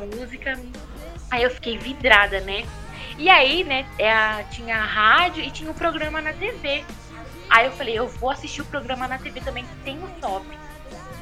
Música. 0.06 0.58
Aí 1.30 1.42
eu 1.42 1.50
fiquei 1.50 1.78
vidrada, 1.78 2.40
né? 2.40 2.64
E 3.18 3.28
aí, 3.28 3.64
né, 3.64 3.86
é 3.98 4.42
tinha 4.50 4.76
a 4.76 4.84
rádio 4.84 5.44
e 5.44 5.50
tinha 5.50 5.70
o 5.70 5.74
programa 5.74 6.20
na 6.20 6.32
TV. 6.32 6.84
Aí 7.48 7.66
eu 7.66 7.72
falei, 7.72 7.98
eu 7.98 8.08
vou 8.08 8.30
assistir 8.30 8.62
o 8.62 8.64
programa 8.64 9.06
na 9.06 9.18
TV 9.18 9.40
também, 9.40 9.64
que 9.64 9.74
tem 9.84 9.98
o 9.98 10.08
top. 10.20 10.46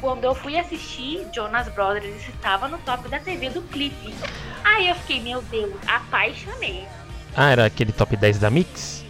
Quando 0.01 0.25
eu 0.25 0.35
fui 0.35 0.57
assistir, 0.57 1.27
Jonas 1.35 1.69
Brothers 1.69 2.29
estava 2.29 2.69
no 2.69 2.79
top 2.79 3.09
da 3.09 3.19
TV 3.19 3.51
do 3.51 3.63
clipe. 3.63 4.15
Aí 4.63 4.89
eu 4.89 4.95
fiquei, 4.95 5.21
meu 5.21 5.43
Deus, 5.43 5.75
apaixonei. 5.87 6.87
Ah, 7.35 7.51
era 7.51 7.67
aquele 7.67 7.93
top 7.93 8.17
10 8.17 8.39
da 8.39 8.51
Mix? 8.51 9.05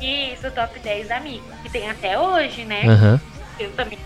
Isso, 0.00 0.50
top 0.50 0.78
10 0.78 1.10
amigos, 1.10 1.54
que 1.62 1.70
tem 1.70 1.90
até 1.90 2.18
hoje, 2.18 2.64
né? 2.64 2.86
Aham. 2.86 3.20
Eu 3.58 3.70
também. 3.72 3.98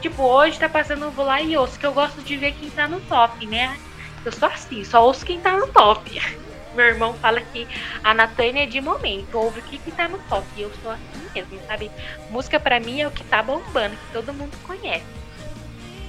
Tipo, 0.00 0.22
hoje 0.22 0.58
tá 0.58 0.68
passando 0.68 1.10
Vou 1.10 1.24
Lá 1.24 1.40
e 1.42 1.56
Ouço, 1.56 1.78
que 1.78 1.84
eu 1.86 1.92
gosto 1.92 2.20
de 2.22 2.36
ver 2.36 2.52
quem 2.52 2.70
tá 2.70 2.86
no 2.86 3.00
top, 3.00 3.44
né? 3.46 3.76
Eu 4.24 4.32
sou 4.32 4.48
assim, 4.48 4.84
só 4.84 5.04
ouço 5.04 5.24
quem 5.24 5.40
tá 5.40 5.56
no 5.56 5.66
top. 5.68 6.20
Meu 6.76 6.86
irmão 6.86 7.14
fala 7.14 7.40
que 7.40 7.66
a 8.04 8.14
Natânia 8.14 8.62
é 8.62 8.66
de 8.66 8.80
momento, 8.80 9.36
ouve 9.36 9.58
o 9.60 9.62
que, 9.62 9.78
que 9.78 9.90
tá 9.90 10.06
no 10.08 10.18
top. 10.28 10.44
E 10.56 10.62
eu 10.62 10.70
sou 10.82 10.92
assim 10.92 11.00
mesmo, 11.34 11.58
sabe? 11.66 11.90
Música 12.30 12.60
pra 12.60 12.78
mim 12.78 13.00
é 13.00 13.08
o 13.08 13.10
que 13.10 13.24
tá 13.24 13.42
bombando, 13.42 13.96
que 13.96 14.12
todo 14.12 14.32
mundo 14.32 14.52
conhece. 14.64 15.02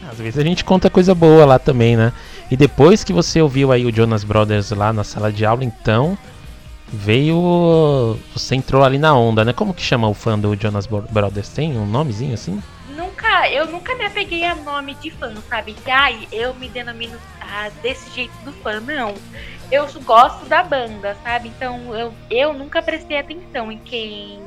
Às 0.09 0.17
vezes 0.17 0.37
a 0.37 0.43
gente 0.43 0.63
conta 0.63 0.89
coisa 0.89 1.15
boa 1.15 1.45
lá 1.45 1.57
também, 1.59 1.95
né? 1.97 2.13
E 2.51 2.55
depois 2.57 3.03
que 3.03 3.11
você 3.13 3.41
ouviu 3.41 3.71
aí 3.71 3.85
o 3.85 3.95
Jonas 3.95 4.23
Brothers 4.23 4.69
lá 4.71 4.93
na 4.93 5.03
sala 5.03 5.31
de 5.31 5.45
aula, 5.45 5.63
então 5.63 6.17
veio. 6.87 8.17
Você 8.33 8.55
entrou 8.55 8.83
ali 8.83 8.97
na 8.97 9.13
onda, 9.15 9.43
né? 9.43 9.53
Como 9.53 9.73
que 9.73 9.81
chama 9.81 10.07
o 10.07 10.13
fã 10.13 10.37
do 10.37 10.55
Jonas 10.55 10.85
Bro- 10.87 11.05
Brothers? 11.09 11.49
Tem 11.49 11.77
um 11.77 11.85
nomezinho 11.85 12.33
assim? 12.33 12.61
Nunca, 13.19 13.49
eu 13.49 13.67
nunca 13.67 13.95
me 13.95 14.05
apeguei 14.05 14.45
a 14.45 14.55
nome 14.55 14.95
de 14.95 15.11
fã, 15.11 15.35
sabe? 15.49 15.73
Que, 15.73 15.91
ai, 15.91 16.25
eu 16.31 16.53
me 16.53 16.69
denomino 16.69 17.19
ah, 17.41 17.69
desse 17.81 18.09
jeito 18.15 18.33
do 18.45 18.53
fã, 18.53 18.79
não. 18.79 19.13
Eu 19.69 19.85
gosto 20.03 20.45
da 20.45 20.63
banda, 20.63 21.13
sabe? 21.21 21.49
Então 21.49 21.93
eu, 21.93 22.13
eu 22.29 22.53
nunca 22.53 22.81
prestei 22.81 23.17
atenção 23.17 23.69
em 23.69 23.77
quem, 23.77 24.41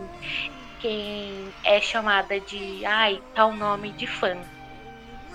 quem 0.80 1.52
é 1.62 1.82
chamada 1.82 2.40
de, 2.40 2.82
ai, 2.86 3.20
tal 3.34 3.54
nome 3.54 3.92
de 3.92 4.06
fã. 4.06 4.38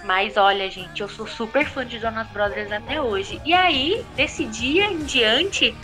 Mas 0.04 0.36
olha, 0.36 0.67
gente, 0.71 1.02
eu 1.02 1.08
sou 1.08 1.28
super 1.28 1.67
fã 1.67 1.86
de 1.86 2.00
Jonas 2.00 2.28
Brothers 2.30 2.71
até 2.71 3.00
hoje. 3.00 3.39
E 3.45 3.54
aí, 3.54 4.04
desse 4.15 4.45
dia 4.45 4.88
em 4.88 5.06
diante, 5.06 5.76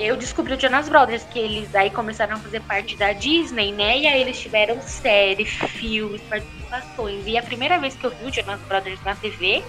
eu 0.00 0.16
descobri 0.16 0.54
o 0.54 0.60
Jonas 0.60 0.88
Brothers, 0.88 1.24
que 1.24 1.38
eles 1.38 1.74
aí 1.74 1.90
começaram 1.90 2.34
a 2.34 2.38
fazer 2.38 2.60
parte 2.60 2.96
da 2.96 3.12
Disney, 3.12 3.72
né? 3.72 3.98
E 3.98 4.06
aí 4.06 4.20
eles 4.20 4.38
tiveram 4.40 4.80
séries, 4.80 5.50
filmes, 5.50 6.22
participações. 6.22 7.26
E 7.26 7.36
a 7.36 7.42
primeira 7.42 7.78
vez 7.78 7.94
que 7.94 8.06
eu 8.06 8.10
vi 8.10 8.24
o 8.24 8.32
Jonas 8.32 8.60
Brothers 8.62 9.00
na 9.02 9.14
TV, 9.14 9.62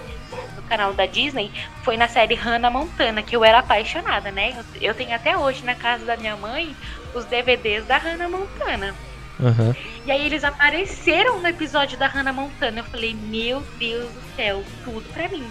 no 0.56 0.62
canal 0.62 0.92
da 0.94 1.06
Disney, 1.06 1.52
foi 1.82 1.96
na 1.96 2.08
série 2.08 2.34
Hannah 2.34 2.70
Montana, 2.70 3.22
que 3.22 3.36
eu 3.36 3.44
era 3.44 3.58
apaixonada, 3.58 4.30
né? 4.30 4.54
Eu, 4.80 4.94
tenho 4.94 5.14
até 5.14 5.36
hoje 5.36 5.64
na 5.64 5.74
casa 5.74 6.04
da 6.06 6.16
minha 6.16 6.36
mãe 6.36 6.74
os 7.14 7.24
DVDs 7.26 7.84
da 7.86 7.98
Hannah 7.98 8.28
Montana. 8.28 8.94
Aham. 9.40 9.74
E 10.06 10.10
aí 10.10 10.24
eles 10.24 10.44
apareceram 10.44 11.40
no 11.40 11.46
episódio 11.46 11.98
da 11.98 12.06
Hannah 12.06 12.32
Montana. 12.32 12.80
Eu 12.80 12.84
falei, 12.84 13.14
meu 13.14 13.60
Deus 13.78 14.10
do 14.12 14.22
céu, 14.36 14.64
tudo 14.84 15.08
pra 15.10 15.28
mim. 15.28 15.44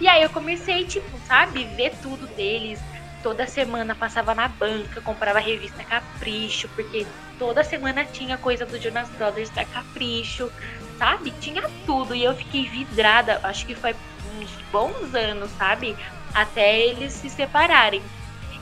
E 0.00 0.08
aí 0.08 0.22
eu 0.22 0.30
comecei, 0.30 0.84
tipo, 0.84 1.18
sabe, 1.26 1.64
ver 1.76 1.92
tudo 2.00 2.26
deles. 2.28 2.80
Toda 3.22 3.46
semana 3.46 3.94
passava 3.94 4.34
na 4.34 4.48
banca, 4.48 5.00
comprava 5.00 5.38
a 5.38 5.42
revista 5.42 5.82
Capricho, 5.82 6.68
porque 6.74 7.06
toda 7.38 7.64
semana 7.64 8.04
tinha 8.04 8.38
coisa 8.38 8.64
do 8.64 8.80
Jonas 8.80 9.08
Brothers 9.10 9.50
da 9.50 9.64
Capricho, 9.64 10.50
sabe? 10.98 11.32
Tinha 11.40 11.62
tudo. 11.84 12.14
E 12.14 12.24
eu 12.24 12.34
fiquei 12.34 12.68
vidrada, 12.68 13.40
acho 13.42 13.66
que 13.66 13.74
foi 13.74 13.94
uns 14.38 14.50
bons 14.70 15.14
anos, 15.14 15.50
sabe? 15.52 15.96
Até 16.32 16.78
eles 16.78 17.12
se 17.12 17.28
separarem. 17.28 18.02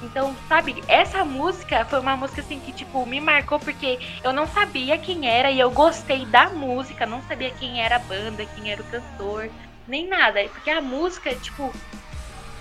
Então, 0.02 0.36
sabe, 0.48 0.82
essa 0.88 1.24
música 1.24 1.84
foi 1.86 2.00
uma 2.00 2.16
música 2.16 2.40
assim 2.40 2.60
que, 2.60 2.72
tipo, 2.72 3.04
me 3.06 3.20
marcou 3.20 3.58
porque 3.58 3.98
eu 4.22 4.32
não 4.32 4.46
sabia 4.46 4.98
quem 4.98 5.28
era 5.28 5.50
e 5.50 5.58
eu 5.58 5.70
gostei 5.70 6.26
da 6.26 6.50
música, 6.50 7.06
não 7.06 7.22
sabia 7.22 7.50
quem 7.50 7.82
era 7.82 7.96
a 7.96 8.00
banda, 8.00 8.44
quem 8.54 8.70
era 8.70 8.82
o 8.82 8.86
cantor, 8.86 9.50
nem 9.88 10.06
nada. 10.06 10.44
Porque 10.50 10.70
a 10.70 10.82
música, 10.82 11.34
tipo, 11.34 11.72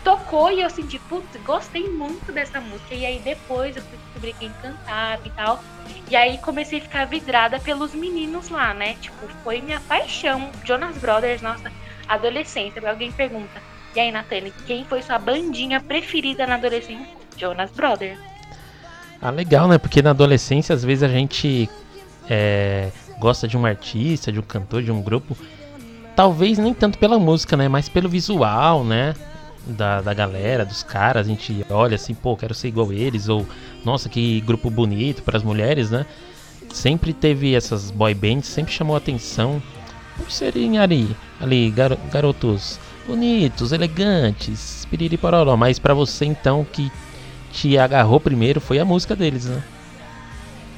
tocou 0.05 0.51
e 0.51 0.61
eu 0.61 0.69
senti, 0.69 0.99
putz, 0.99 1.27
gostei 1.43 1.89
muito 1.89 2.31
dessa 2.31 2.61
música. 2.61 2.93
E 2.93 3.05
aí 3.05 3.19
depois 3.19 3.75
eu 3.75 3.81
fui 3.81 3.97
descobrir 3.97 4.33
quem 4.39 4.51
cantava 4.61 5.21
e 5.25 5.29
tal. 5.31 5.61
E 6.09 6.15
aí 6.15 6.37
comecei 6.37 6.79
a 6.79 6.81
ficar 6.81 7.05
vidrada 7.05 7.59
pelos 7.59 7.93
meninos 7.93 8.49
lá, 8.49 8.73
né? 8.73 8.95
Tipo, 9.01 9.27
foi 9.43 9.61
minha 9.61 9.81
paixão. 9.81 10.51
Jonas 10.63 10.95
Brothers, 10.99 11.41
nossa, 11.41 11.71
adolescência. 12.07 12.87
Alguém 12.87 13.11
pergunta, 13.11 13.59
e 13.95 13.99
aí, 13.99 14.11
Natane, 14.11 14.53
quem 14.67 14.83
foi 14.83 15.01
sua 15.01 15.17
bandinha 15.17 15.79
preferida 15.79 16.45
na 16.45 16.55
adolescência? 16.55 17.07
Jonas 17.37 17.71
Brothers. 17.71 18.19
Ah, 19.21 19.31
legal, 19.31 19.69
né? 19.69 19.77
Porque 19.77 20.01
na 20.01 20.09
adolescência, 20.09 20.75
às 20.75 20.83
vezes, 20.83 21.01
a 21.01 21.07
gente 21.07 21.69
é, 22.29 22.91
gosta 23.17 23.47
de 23.47 23.57
um 23.57 23.65
artista, 23.65 24.33
de 24.33 24.39
um 24.39 24.43
cantor, 24.43 24.83
de 24.83 24.91
um 24.91 25.01
grupo. 25.01 25.37
Talvez 26.13 26.57
nem 26.57 26.73
tanto 26.73 26.99
pela 26.99 27.17
música, 27.17 27.55
né? 27.55 27.69
Mas 27.69 27.87
pelo 27.87 28.09
visual, 28.09 28.83
né? 28.83 29.15
Da, 29.67 29.99
da 30.01 30.13
galera, 30.13 30.63
dos 30.65 30.83
caras. 30.83 31.25
A 31.25 31.29
gente 31.29 31.65
olha 31.69 31.95
assim, 31.95 32.13
pô, 32.13 32.35
quero 32.37 32.53
ser 32.53 32.67
igual 32.67 32.93
eles. 32.93 33.27
Ou, 33.29 33.45
nossa, 33.83 34.07
que 34.09 34.41
grupo 34.41 34.69
bonito 34.69 35.23
para 35.23 35.37
as 35.37 35.43
mulheres, 35.43 35.89
né? 35.89 36.05
Sempre 36.71 37.13
teve 37.13 37.55
essas 37.55 37.89
boy 37.89 38.13
bands, 38.13 38.47
sempre 38.47 38.73
chamou 38.73 38.95
atenção. 38.95 39.61
por 40.17 40.31
serem 40.31 40.77
ali, 40.79 41.13
ali 41.41 41.69
garo- 41.71 41.97
garotos 42.11 42.79
bonitos, 43.05 43.71
elegantes, 43.73 44.85
piriri 44.89 45.17
pororó. 45.17 45.57
Mas 45.57 45.77
pra 45.79 45.93
você 45.93 46.25
então 46.25 46.65
que 46.71 46.89
te 47.51 47.77
agarrou 47.77 48.19
primeiro 48.19 48.61
foi 48.61 48.79
a 48.79 48.85
música 48.85 49.15
deles, 49.15 49.45
né? 49.45 49.61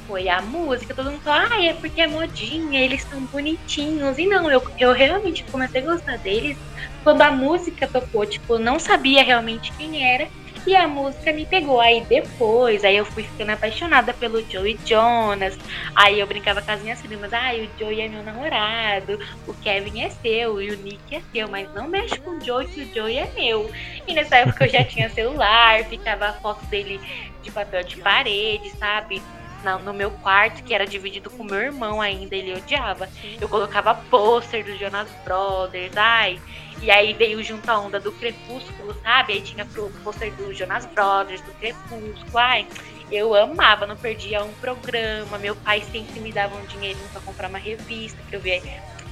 Foi 0.08 0.26
a 0.26 0.40
música, 0.40 0.94
todo 0.94 1.10
mundo 1.10 1.20
falou, 1.20 1.46
ah, 1.52 1.62
é 1.62 1.74
porque 1.74 2.00
é 2.00 2.06
modinha, 2.06 2.80
eles 2.80 3.02
são 3.02 3.20
bonitinhos. 3.26 4.18
E 4.18 4.26
não, 4.26 4.50
eu, 4.50 4.62
eu 4.78 4.92
realmente 4.92 5.44
comecei 5.44 5.82
a 5.82 5.84
gostar 5.84 6.16
deles 6.16 6.56
quando 7.04 7.20
a 7.20 7.30
música 7.30 7.86
tocou, 7.86 8.24
tipo, 8.24 8.54
eu 8.54 8.58
não 8.58 8.78
sabia 8.78 9.22
realmente 9.22 9.70
quem 9.72 10.10
era. 10.10 10.26
E 10.66 10.74
a 10.74 10.88
música 10.88 11.32
me 11.32 11.46
pegou. 11.46 11.78
Aí 11.80 12.04
depois, 12.08 12.84
aí 12.84 12.96
eu 12.96 13.04
fui 13.04 13.22
ficando 13.22 13.50
apaixonada 13.50 14.12
pelo 14.14 14.42
Joey 14.50 14.78
Jonas. 14.84 15.58
Aí 15.94 16.18
eu 16.20 16.26
brincava 16.26 16.62
com 16.62 16.70
as 16.70 16.82
minhas 16.82 17.00
primas, 17.00 17.32
ah, 17.32 17.52
o 17.54 17.78
Joey 17.78 18.00
é 18.00 18.08
meu 18.08 18.22
namorado, 18.22 19.18
o 19.46 19.54
Kevin 19.54 20.00
é 20.00 20.10
seu 20.10 20.60
e 20.60 20.70
o 20.70 20.76
Nick 20.78 21.14
é 21.14 21.22
seu, 21.32 21.48
mas 21.48 21.72
não 21.74 21.86
mexe 21.86 22.18
com 22.18 22.30
o 22.30 22.40
Joey, 22.44 22.66
que 22.68 22.80
o 22.80 22.94
Joey 22.94 23.18
é 23.18 23.30
meu. 23.34 23.70
E 24.06 24.14
nessa 24.14 24.36
época 24.36 24.64
eu 24.64 24.70
já 24.70 24.84
tinha 24.84 25.10
celular, 25.10 25.84
ficava 25.84 26.28
a 26.28 26.32
foto 26.32 26.64
dele 26.66 26.98
de 27.42 27.50
papel 27.50 27.84
de 27.84 27.96
parede, 27.96 28.70
sabe? 28.70 29.22
Na- 29.62 29.78
no 29.78 29.92
meu 29.94 30.10
quarto, 30.10 30.62
que 30.62 30.74
era 30.74 30.86
dividido 30.86 31.30
com 31.30 31.44
meu 31.44 31.58
irmão 31.60 32.00
ainda, 32.00 32.34
ele 32.36 32.54
odiava. 32.54 33.08
Eu 33.40 33.48
colocava 33.48 33.94
pôster 33.94 34.64
do 34.64 34.76
Jonas 34.76 35.08
Brothers, 35.24 35.96
ai. 35.96 36.40
E 36.80 36.90
aí 36.90 37.12
veio 37.12 37.42
junto 37.42 37.68
a 37.68 37.78
onda 37.78 37.98
do 37.98 38.12
Crepúsculo, 38.12 38.94
sabe? 39.02 39.32
Aí 39.32 39.40
tinha 39.40 39.66
pôster 40.02 40.32
do 40.34 40.54
Jonas 40.54 40.86
Brothers, 40.86 41.40
do 41.40 41.52
Crepúsculo, 41.54 42.38
ai. 42.38 42.66
Eu 43.10 43.34
amava, 43.34 43.86
não 43.86 43.96
perdia 43.96 44.44
um 44.44 44.52
programa. 44.54 45.38
Meu 45.38 45.56
pai 45.56 45.82
sempre 45.90 46.20
me 46.20 46.30
dava 46.30 46.54
um 46.56 46.64
dinheirinho 46.66 47.08
pra 47.10 47.20
comprar 47.22 47.48
uma 47.48 47.58
revista, 47.58 48.18
pra 48.28 48.36
eu 48.36 48.40
ver 48.42 48.62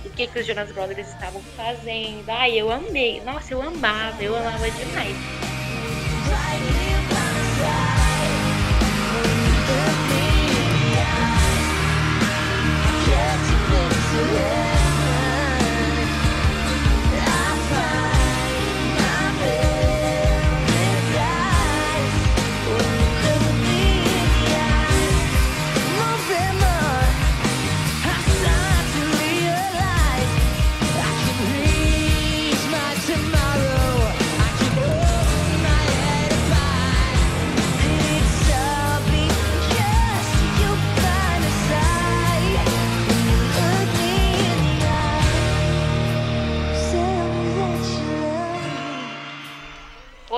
o 0.04 0.10
que, 0.10 0.26
que 0.26 0.38
os 0.38 0.46
Jonas 0.46 0.70
Brothers 0.70 1.08
estavam 1.08 1.40
fazendo. 1.56 2.28
Ai, 2.28 2.52
eu 2.60 2.70
amei. 2.70 3.20
Nossa, 3.24 3.54
eu 3.54 3.62
amava, 3.62 4.22
eu 4.22 4.36
amava 4.36 4.70
demais. 4.70 5.16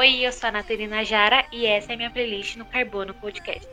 Oi, 0.08 0.26
eu 0.26 0.32
sou 0.32 0.48
a 0.48 0.52
Natalina 0.52 1.04
Jara 1.04 1.44
e 1.52 1.66
essa 1.66 1.92
é 1.92 1.94
a 1.94 1.96
minha 1.98 2.10
playlist 2.10 2.56
no 2.56 2.64
Carbono 2.64 3.12
Podcast. 3.12 3.68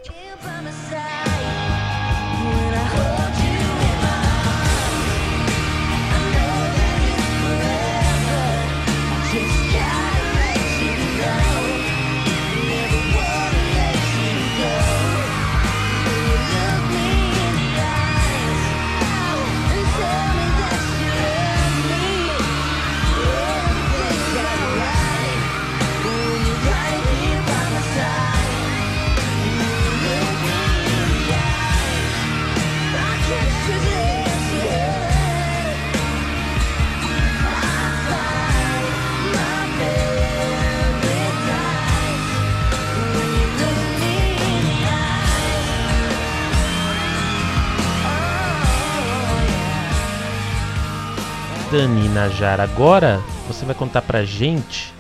Dani 51.75 52.07
Najara, 52.07 52.63
agora 52.63 53.17
você 53.47 53.65
vai 53.65 53.75
contar 53.75 54.01
pra 54.01 54.23
gente 54.23 54.93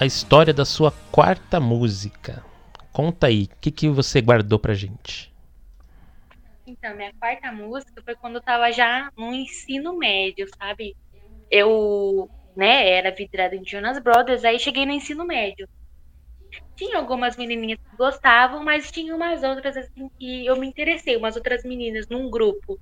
a 0.00 0.04
história 0.04 0.52
da 0.52 0.64
sua 0.64 0.90
quarta 1.12 1.60
música. 1.60 2.44
Conta 2.92 3.28
aí, 3.28 3.44
o 3.44 3.56
que, 3.60 3.70
que 3.70 3.88
você 3.88 4.20
guardou 4.20 4.58
pra 4.58 4.74
gente? 4.74 5.32
Então, 6.66 6.96
minha 6.96 7.12
quarta 7.20 7.52
música 7.52 8.02
foi 8.04 8.16
quando 8.16 8.34
eu 8.34 8.42
tava 8.42 8.72
já 8.72 9.08
no 9.16 9.32
ensino 9.32 9.96
médio, 9.96 10.48
sabe? 10.58 10.96
Eu, 11.48 12.28
né, 12.56 12.88
era 12.90 13.14
vidrada 13.14 13.54
em 13.54 13.64
Jonas 13.64 14.00
Brothers, 14.00 14.44
aí 14.44 14.58
cheguei 14.58 14.84
no 14.84 14.90
ensino 14.90 15.24
médio. 15.24 15.68
Tinha 16.74 16.98
algumas 16.98 17.36
menininhas 17.36 17.78
que 17.88 17.96
gostavam, 17.96 18.64
mas 18.64 18.90
tinha 18.90 19.14
umas 19.14 19.44
outras 19.44 19.76
assim 19.76 20.10
que 20.18 20.44
eu 20.44 20.56
me 20.56 20.66
interessei, 20.66 21.16
umas 21.16 21.36
outras 21.36 21.62
meninas 21.62 22.08
num 22.08 22.28
grupo. 22.28 22.80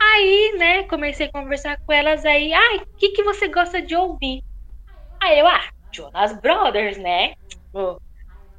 Aí, 0.00 0.54
né, 0.58 0.82
comecei 0.84 1.26
a 1.26 1.32
conversar 1.32 1.76
com 1.86 1.92
elas 1.92 2.24
aí, 2.24 2.52
ai, 2.52 2.76
o 2.78 2.86
que, 2.96 3.10
que 3.10 3.22
você 3.22 3.48
gosta 3.48 3.80
de 3.80 3.94
ouvir? 3.94 4.42
Aí 5.22 5.38
eu, 5.38 5.46
ah, 5.46 5.68
Jonas 5.94 6.38
Brothers, 6.40 6.98
né? 6.98 7.34
Oh. 7.72 7.96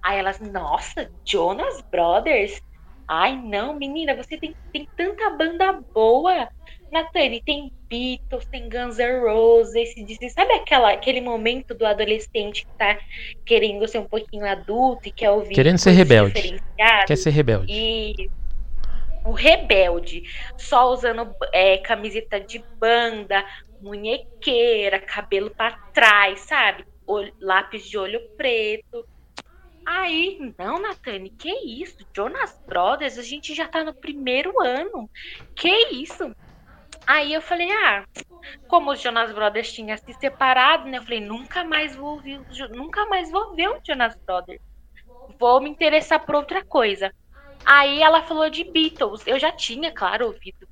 Aí 0.03 0.19
elas, 0.19 0.39
nossa, 0.39 1.09
Jonas 1.25 1.81
Brothers? 1.91 2.59
Ai, 3.07 3.35
não, 3.35 3.77
menina, 3.77 4.15
você 4.15 4.37
tem, 4.37 4.55
tem 4.71 4.87
tanta 4.95 5.29
banda 5.31 5.79
boa. 5.93 6.49
Natane, 6.91 7.41
tem 7.43 7.71
Beatles, 7.89 8.45
tem 8.49 8.69
Guns 8.69 8.97
N' 8.97 9.19
Roses, 9.21 9.75
esse 9.75 10.03
DC. 10.03 10.29
Sabe 10.29 10.53
aquela, 10.53 10.91
aquele 10.91 11.21
momento 11.21 11.73
do 11.73 11.85
adolescente 11.85 12.61
que 12.61 12.77
tá 12.77 12.97
querendo 13.45 13.87
ser 13.87 13.99
um 13.99 14.07
pouquinho 14.07 14.45
adulto 14.45 15.07
e 15.07 15.11
quer 15.11 15.31
ouvir. 15.31 15.53
Querendo 15.53 15.77
ser 15.77 15.91
rebelde. 15.91 16.59
Quer 17.07 17.17
ser 17.17 17.29
rebelde? 17.31 17.71
E 17.71 18.29
o 19.25 19.31
rebelde, 19.31 20.23
só 20.57 20.91
usando 20.91 21.33
é, 21.53 21.77
camiseta 21.77 22.39
de 22.39 22.63
banda, 22.79 23.45
munhequeira, 23.81 24.99
cabelo 24.99 25.51
pra 25.55 25.77
trás, 25.93 26.41
sabe? 26.41 26.85
Lápis 27.41 27.87
de 27.87 27.97
olho 27.97 28.21
preto. 28.37 29.05
Aí, 29.85 30.53
não, 30.57 30.81
Natane, 30.81 31.29
que 31.29 31.49
isso? 31.81 31.97
Jonas 32.15 32.57
Brothers, 32.65 33.17
a 33.17 33.21
gente 33.21 33.53
já 33.53 33.67
tá 33.67 33.83
no 33.83 33.93
primeiro 33.93 34.53
ano. 34.61 35.09
Que 35.55 35.69
isso? 35.91 36.33
Aí 37.05 37.33
eu 37.33 37.41
falei, 37.41 37.69
ah, 37.69 38.05
como 38.67 38.91
os 38.91 39.01
Jonas 39.01 39.33
Brothers 39.33 39.73
tinham 39.73 39.97
se 39.97 40.13
separado, 40.13 40.89
né? 40.89 40.97
Eu 40.99 41.03
falei, 41.03 41.19
nunca 41.19 41.65
mais 41.65 41.95
vou 41.95 42.15
ouvir, 42.15 42.39
nunca 42.71 43.05
mais 43.07 43.29
vou 43.29 43.53
ver 43.55 43.69
o 43.69 43.81
Jonas 43.85 44.15
Brothers. 44.25 44.61
Vou 45.37 45.61
me 45.61 45.69
interessar 45.69 46.25
por 46.25 46.35
outra 46.35 46.63
coisa. 46.63 47.13
Aí 47.65 48.01
ela 48.01 48.21
falou 48.23 48.49
de 48.49 48.63
Beatles. 48.71 49.25
Eu 49.25 49.39
já 49.39 49.51
tinha, 49.51 49.91
claro, 49.93 50.27
ouvido 50.27 50.67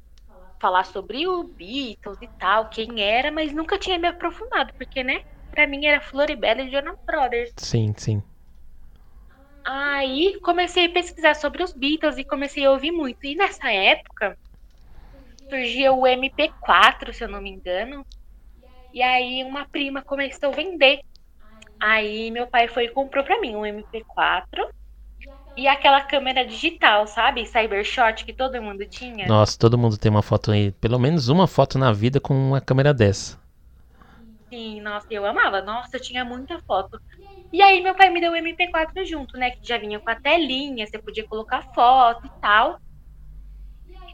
falar 0.62 0.84
sobre 0.84 1.28
o 1.28 1.44
Beatles 1.44 2.18
e 2.22 2.30
tal, 2.38 2.70
quem 2.70 3.02
era, 3.02 3.32
mas 3.32 3.52
nunca 3.52 3.80
tinha 3.80 3.98
me 3.98 4.08
aprofundado, 4.08 4.72
porque, 4.78 5.04
né? 5.04 5.20
Pra 5.50 5.68
mim 5.68 5.86
era 5.86 6.00
Floribela 6.00 6.62
e 6.62 6.72
Jonas 6.72 6.96
Brothers. 7.06 7.52
Sim, 7.58 7.94
sim. 7.98 8.22
Aí 9.66 10.40
comecei 10.42 10.86
a 10.86 10.92
pesquisar 10.94 11.36
sobre 11.36 11.64
os 11.64 11.74
Beatles 11.74 12.18
e 12.18 12.24
comecei 12.24 12.66
a 12.66 12.72
ouvir 12.72 12.92
muito. 12.92 13.18
E 13.24 13.36
nessa 13.36 13.72
época 13.72 14.36
surgiu 15.50 16.00
o 16.00 16.08
MP4, 16.08 17.14
se 17.14 17.24
eu 17.24 17.28
não 17.28 17.42
me 17.42 17.50
engano. 17.50 18.06
E 18.94 19.02
aí 19.02 19.44
uma 19.44 19.68
prima 19.70 20.04
começou 20.04 20.50
a 20.50 20.56
vender. 20.56 21.00
Aí 21.80 22.32
meu 22.32 22.48
pai 22.48 22.68
foi 22.68 22.86
e 22.86 22.92
comprou 22.94 23.24
pra 23.24 23.40
mim 23.42 23.56
um 23.56 23.66
MP4 23.66 24.70
e 25.62 25.68
aquela 25.68 26.02
câmera 26.02 26.44
digital, 26.44 27.06
sabe? 27.06 27.46
Cybershot 27.46 28.26
que 28.26 28.34
todo 28.34 28.60
mundo 28.60 28.84
tinha. 28.86 29.28
Nossa, 29.28 29.60
todo 29.60 29.78
mundo 29.78 29.96
tem 29.96 30.10
uma 30.10 30.24
foto 30.24 30.52
aí, 30.52 30.72
pelo 30.72 30.98
menos 30.98 31.30
uma 31.30 31.46
foto 31.46 31.78
na 31.78 31.92
vida 31.92 32.20
com 32.20 32.34
uma 32.34 32.60
câmera 32.60 32.92
dessa. 32.92 33.40
Sim, 34.50 34.82
nossa, 34.82 35.06
eu 35.12 35.24
amava. 35.24 35.62
Nossa, 35.62 35.98
eu 35.98 36.02
tinha 36.02 36.26
muita 36.26 36.60
foto. 36.66 37.00
E 37.54 37.62
aí 37.62 37.80
meu 37.84 37.94
pai 37.94 38.10
me 38.10 38.20
deu 38.20 38.32
o 38.32 38.36
MP4 38.36 39.06
junto, 39.06 39.38
né? 39.38 39.52
Que 39.52 39.60
já 39.62 39.78
vinha 39.78 40.00
com 40.00 40.10
a 40.10 40.16
telinha, 40.16 40.88
você 40.88 40.98
podia 40.98 41.28
colocar 41.28 41.62
foto 41.76 42.26
e 42.26 42.42
tal. 42.42 42.80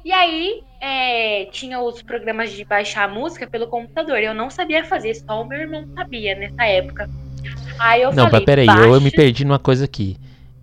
E 0.04 0.12
aí 0.12 0.64
é, 0.82 1.46
tinha 1.46 1.80
os 1.80 2.02
programas 2.02 2.52
de 2.52 2.66
baixar 2.66 3.06
a 3.06 3.08
música 3.08 3.48
pelo 3.48 3.68
computador. 3.68 4.20
Eu 4.20 4.34
não 4.34 4.50
sabia 4.50 4.84
fazer, 4.84 5.16
só 5.16 5.42
o 5.42 5.46
meu 5.46 5.62
irmão 5.62 5.88
sabia 5.96 6.36
nessa 6.36 6.66
época. 6.66 7.10
Aí 7.80 8.02
eu 8.02 8.12
Não, 8.12 8.30
falei, 8.30 8.46
peraí, 8.46 8.66
baixa... 8.66 8.84
eu 8.84 9.00
me 9.00 9.12
perdi 9.12 9.46
numa 9.46 9.60
coisa 9.60 9.86
aqui. 9.86 10.18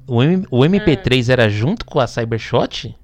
O, 0.06 0.22
M- 0.22 0.46
o 0.50 0.64
MP3 0.64 1.28
era 1.28 1.48
junto 1.48 1.84
com 1.84 2.00
a 2.00 2.06
Cybershot? 2.06 2.96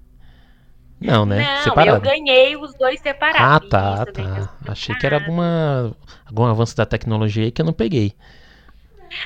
Não, 1.00 1.24
né? 1.26 1.46
Não, 1.46 1.80
eu 1.80 1.98
Separado. 1.98 2.00
ganhei 2.00 2.56
os 2.56 2.74
dois 2.76 3.00
Ah, 3.32 3.58
separados. 3.60 3.60
tá, 3.60 4.06
Isso, 4.06 4.10
os 4.10 4.22
tá. 4.22 4.32
dois 4.34 4.50
Achei 4.66 4.94
que 4.94 5.06
era 5.06 5.16
alguma 5.16 5.96
algum 6.26 6.44
avanço 6.44 6.76
da 6.76 6.84
tecnologia 6.86 7.44
aí 7.44 7.52
que 7.52 7.60
eu 7.62 7.66
não 7.66 7.72
peguei. 7.72 8.14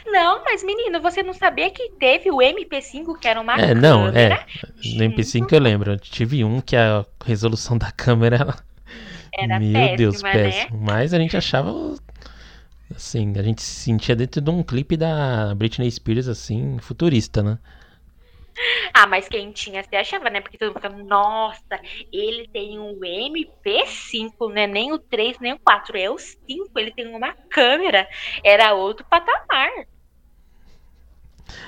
Não, 0.06 0.42
mas 0.44 0.62
menino, 0.64 1.00
você 1.02 1.22
não 1.22 1.34
sabia 1.34 1.70
que 1.70 1.90
teve 1.98 2.30
o 2.30 2.40
MP5, 2.40 3.18
que 3.18 3.28
era 3.28 3.40
uma 3.40 3.58
É, 3.58 3.74
não, 3.74 4.08
câmera? 4.08 4.14
é. 4.14 4.44
No 4.82 5.04
MP5 5.04 5.54
eu 5.54 5.60
lembro. 5.60 5.92
Eu 5.92 5.98
tive 5.98 6.44
um 6.44 6.60
que 6.60 6.76
a 6.76 7.04
resolução 7.24 7.78
da 7.78 7.90
câmera 7.92 8.36
era. 8.36 8.56
Meu 9.40 9.88
péssima, 9.88 10.20
Deus, 10.22 10.24
né? 10.32 10.38
péssimo. 10.40 10.70
Mas 10.70 11.14
a 11.14 11.18
gente 11.18 11.36
achava. 11.36 11.72
Assim, 12.94 13.32
a 13.36 13.42
gente 13.42 13.62
se 13.62 13.82
sentia 13.84 14.14
dentro 14.16 14.40
de 14.40 14.50
um 14.50 14.62
clipe 14.62 14.96
da 14.96 15.54
Britney 15.54 15.90
Spears, 15.90 16.28
assim, 16.28 16.78
futurista, 16.78 17.42
né? 17.42 17.58
Ah, 18.92 19.06
mas 19.06 19.28
quem 19.28 19.52
tinha 19.52 19.82
se 19.82 19.94
achava, 19.96 20.30
né? 20.30 20.40
Porque 20.40 20.58
todo 20.58 20.68
mundo 20.68 20.76
ficava, 20.76 20.96
nossa, 21.02 21.80
ele 22.12 22.48
tem 22.52 22.78
um 22.78 22.98
MP5, 23.04 24.48
né? 24.50 24.66
Nem 24.66 24.92
o 24.92 24.98
3, 24.98 25.38
nem 25.40 25.52
o 25.54 25.58
4, 25.58 25.96
é 25.98 26.08
o 26.10 26.18
5, 26.18 26.70
ele 26.78 26.92
tem 26.92 27.06
uma 27.14 27.34
câmera. 27.50 28.06
Era 28.44 28.74
outro 28.74 29.04
patamar. 29.08 29.70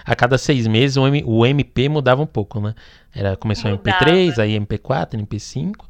A 0.04 0.14
cada 0.16 0.38
seis 0.38 0.66
meses 0.66 0.96
o, 0.96 1.06
M- 1.06 1.22
o 1.26 1.44
MP 1.44 1.88
mudava 1.88 2.22
um 2.22 2.26
pouco, 2.26 2.60
né? 2.60 2.74
Era, 3.14 3.36
começou 3.36 3.70
Mudava. 3.70 4.10
MP3, 4.10 4.38
aí 4.38 4.54
MP4, 4.54 5.18
MP5. 5.20 5.86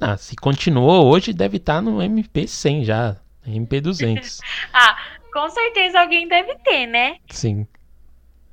Ah, 0.00 0.16
se 0.16 0.36
continuou 0.36 1.06
hoje, 1.06 1.32
deve 1.32 1.56
estar 1.58 1.80
no 1.82 2.02
MP100 2.02 2.84
já. 2.84 3.16
MP200. 3.46 4.40
Ah, 4.72 4.96
com 5.32 5.48
certeza 5.50 6.00
alguém 6.00 6.28
deve 6.28 6.54
ter, 6.64 6.86
né? 6.86 7.16
Sim. 7.30 7.66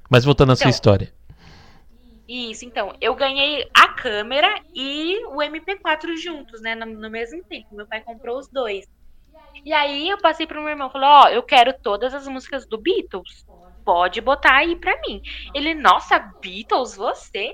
Mas 0.10 0.26
voltando 0.26 0.52
à 0.52 0.56
sua 0.56 0.64
Então, 0.64 0.70
história. 0.70 1.14
Isso, 2.28 2.66
então, 2.66 2.96
eu 3.02 3.14
ganhei 3.16 3.66
a 3.76 3.90
câmera 3.90 4.48
e 4.74 5.18
o 5.28 5.42
MP4 5.42 6.16
juntos, 6.18 6.62
né, 6.62 6.74
no, 6.76 6.86
no 6.86 7.10
mesmo 7.10 7.44
tempo. 7.50 7.68
Meu 7.72 7.88
pai 7.88 8.02
comprou 8.02 8.38
os 8.38 8.48
dois. 8.50 8.86
E 9.66 9.74
aí 9.74 10.10
eu 10.10 10.18
passei 10.20 10.48
pro 10.48 10.62
meu 10.62 10.70
irmão, 10.70 10.90
falou, 10.90 11.10
ó, 11.10 11.30
eu 11.30 11.44
quero 11.44 11.74
todas 11.82 12.14
as 12.14 12.28
músicas 12.28 12.68
do 12.68 12.78
Beatles. 12.82 13.46
Pode 13.86 14.22
botar 14.22 14.56
aí 14.58 14.76
pra 14.78 14.94
mim. 15.08 15.22
Ele, 15.54 15.74
nossa, 15.74 16.20
Beatles, 16.42 16.96
você? 16.96 17.54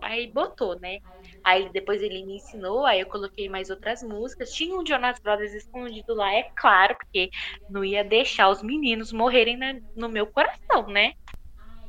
Aí 0.00 0.30
botou, 0.32 0.78
né? 0.80 0.98
Aí 1.46 1.70
depois 1.72 2.02
ele 2.02 2.24
me 2.26 2.36
ensinou, 2.36 2.84
aí 2.86 3.00
eu 3.00 3.06
coloquei 3.06 3.48
mais 3.48 3.70
outras 3.70 4.02
músicas. 4.02 4.50
Tinha 4.52 4.76
um 4.76 4.84
Jonas 4.86 5.18
Brothers 5.22 5.52
escondido 5.54 6.14
lá, 6.14 6.32
é 6.34 6.44
claro, 6.56 6.96
porque 6.96 7.30
não 7.68 7.84
ia 7.84 8.04
deixar 8.04 8.48
os 8.50 8.62
meninos 8.62 9.12
morrerem 9.12 9.56
na- 9.56 9.74
no 9.96 10.08
meu 10.08 10.26
coração, 10.26 10.86
né? 10.88 11.12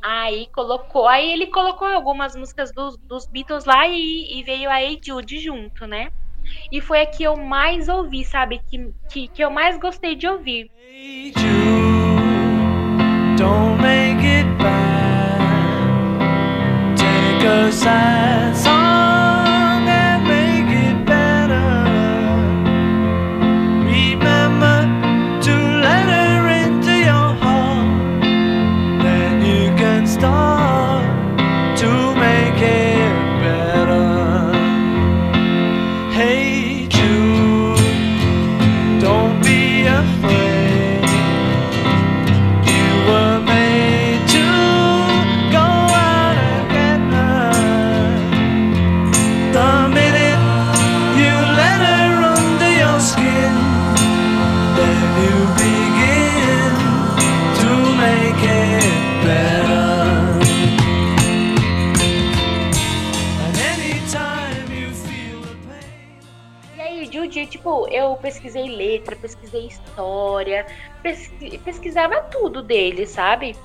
Aí 0.03 0.47
colocou, 0.53 1.07
aí 1.07 1.31
ele 1.31 1.47
colocou 1.47 1.87
algumas 1.87 2.35
músicas 2.35 2.71
dos, 2.73 2.95
dos 3.09 3.25
Beatles 3.31 3.65
lá 3.65 3.87
e, 3.87 4.39
e 4.39 4.43
veio 4.43 4.69
a 4.69 4.81
Hey 4.81 4.99
Jude 5.05 5.39
junto, 5.39 5.85
né? 5.87 6.09
E 6.71 6.79
foi 6.81 7.01
a 7.01 7.05
que 7.07 7.23
eu 7.23 7.35
mais 7.35 7.87
ouvi, 7.89 8.23
sabe? 8.23 8.59
Que, 8.69 8.91
que, 9.09 9.27
que 9.29 9.43
eu 9.43 9.49
mais 9.51 9.77
gostei 9.79 10.15
de 10.15 10.27
ouvir. 10.27 10.69
Jude, 11.35 11.47
don't 13.37 13.81
make 13.81 14.23
it 14.23 14.45
bad. 14.59 15.37
Take 16.97 17.43
a 17.45 17.71
sad 17.71 18.55
pesquisei 68.47 68.69
letra, 68.69 69.15
pesquisei 69.15 69.67
história, 69.67 70.65
pesqui- 71.03 71.57
pesquisava 71.59 72.21
tudo 72.31 72.63
dele, 72.63 73.05
sabe? 73.05 73.55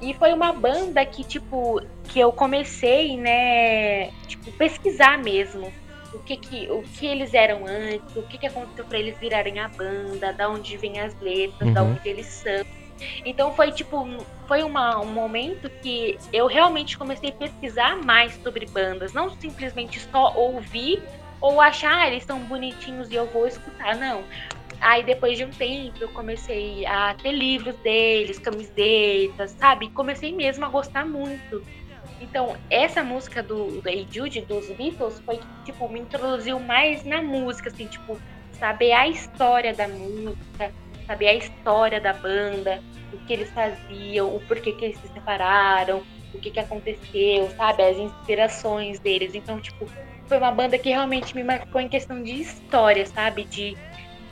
E 0.00 0.14
foi 0.14 0.32
uma 0.32 0.52
banda 0.52 1.04
que, 1.04 1.24
tipo, 1.24 1.80
que 2.08 2.20
eu 2.20 2.32
comecei, 2.32 3.16
né, 3.16 4.10
tipo, 4.26 4.50
pesquisar 4.52 5.18
mesmo. 5.18 5.72
O 6.12 6.18
que 6.20 6.36
que, 6.36 6.70
o 6.70 6.82
que 6.82 7.06
eles 7.06 7.34
eram 7.34 7.66
antes, 7.66 8.14
o 8.14 8.22
que 8.22 8.38
que 8.38 8.46
aconteceu 8.46 8.84
pra 8.84 8.98
eles 8.98 9.18
virarem 9.18 9.58
a 9.58 9.68
banda, 9.68 10.32
da 10.32 10.48
onde 10.48 10.76
vêm 10.76 11.00
as 11.00 11.18
letras, 11.20 11.74
da 11.74 11.82
Uhum. 11.82 11.90
onde 11.90 12.08
eles 12.08 12.26
são. 12.26 12.62
Então 13.24 13.52
foi 13.54 13.72
tipo, 13.72 14.06
foi 14.46 14.62
uma, 14.62 15.00
um 15.00 15.06
momento 15.12 15.68
que 15.82 16.16
eu 16.32 16.46
realmente 16.46 16.96
comecei 16.96 17.30
a 17.30 17.32
pesquisar 17.32 17.96
mais 17.96 18.32
sobre 18.44 18.66
bandas, 18.66 19.12
não 19.12 19.28
simplesmente 19.30 19.98
só 19.98 20.32
ouvir 20.36 21.02
ou 21.40 21.60
achar, 21.60 22.02
ah, 22.02 22.08
eles 22.08 22.24
são 22.24 22.40
bonitinhos 22.40 23.10
e 23.10 23.14
eu 23.14 23.26
vou 23.26 23.46
escutar, 23.46 23.96
não. 23.96 24.24
Aí 24.80 25.02
depois 25.02 25.36
de 25.36 25.44
um 25.44 25.50
tempo 25.50 25.96
eu 26.00 26.08
comecei 26.08 26.84
a 26.86 27.14
ter 27.14 27.32
livros 27.32 27.74
deles, 27.76 28.38
camisetas, 28.38 29.52
sabe? 29.52 29.90
Comecei 29.90 30.32
mesmo 30.32 30.64
a 30.64 30.68
gostar 30.68 31.06
muito. 31.06 31.62
Então, 32.20 32.56
essa 32.70 33.02
música 33.02 33.42
do, 33.42 33.80
do 33.80 33.88
Hey 33.88 34.06
Jude, 34.10 34.40
dos 34.42 34.68
Beatles, 34.70 35.20
foi 35.20 35.38
que, 35.38 35.46
tipo, 35.64 35.88
me 35.88 36.00
introduziu 36.00 36.58
mais 36.60 37.04
na 37.04 37.20
música, 37.20 37.68
assim, 37.68 37.86
tipo, 37.86 38.18
saber 38.52 38.92
a 38.92 39.08
história 39.08 39.74
da 39.74 39.88
música, 39.88 40.72
saber 41.06 41.28
a 41.28 41.34
história 41.34 42.00
da 42.00 42.12
banda, 42.12 42.82
o 43.12 43.18
que 43.18 43.32
eles 43.32 43.50
faziam, 43.50 44.34
o 44.34 44.40
porquê 44.40 44.72
que 44.72 44.86
eles 44.86 44.98
se 44.98 45.08
separaram, 45.08 46.02
o 46.32 46.38
que 46.38 46.50
que 46.50 46.60
aconteceu, 46.60 47.50
sabe? 47.56 47.82
As 47.82 47.96
inspirações 47.96 48.98
deles. 48.98 49.34
Então, 49.34 49.60
tipo, 49.60 49.86
foi 50.26 50.38
uma 50.38 50.50
banda 50.50 50.78
que 50.78 50.88
realmente 50.88 51.34
me 51.34 51.44
marcou 51.44 51.80
em 51.80 51.88
questão 51.88 52.22
de 52.22 52.32
história, 52.32 53.06
sabe? 53.06 53.44
De, 53.44 53.76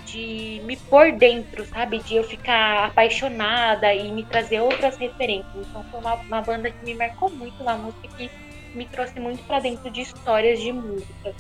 de 0.07 0.61
me 0.65 0.77
pôr 0.77 1.13
dentro, 1.13 1.65
sabe? 1.67 1.99
De 1.99 2.17
eu 2.17 2.25
ficar 2.25 2.87
apaixonada 2.87 3.93
e 3.95 4.11
me 4.11 4.25
trazer 4.25 4.61
outras 4.61 4.97
referências. 4.97 5.67
Então 5.69 5.85
foi 5.91 6.01
uma, 6.01 6.15
uma 6.15 6.41
banda 6.41 6.71
que 6.71 6.85
me 6.85 6.95
marcou 6.95 7.31
muito 7.31 7.63
na 7.63 7.77
música 7.77 8.09
que 8.17 8.31
me 8.75 8.87
trouxe 8.87 9.21
muito 9.21 9.43
pra 9.45 9.61
dentro 9.61 9.91
de 9.91 10.01
histórias 10.01 10.61
de 10.61 10.73
música. 10.73 11.35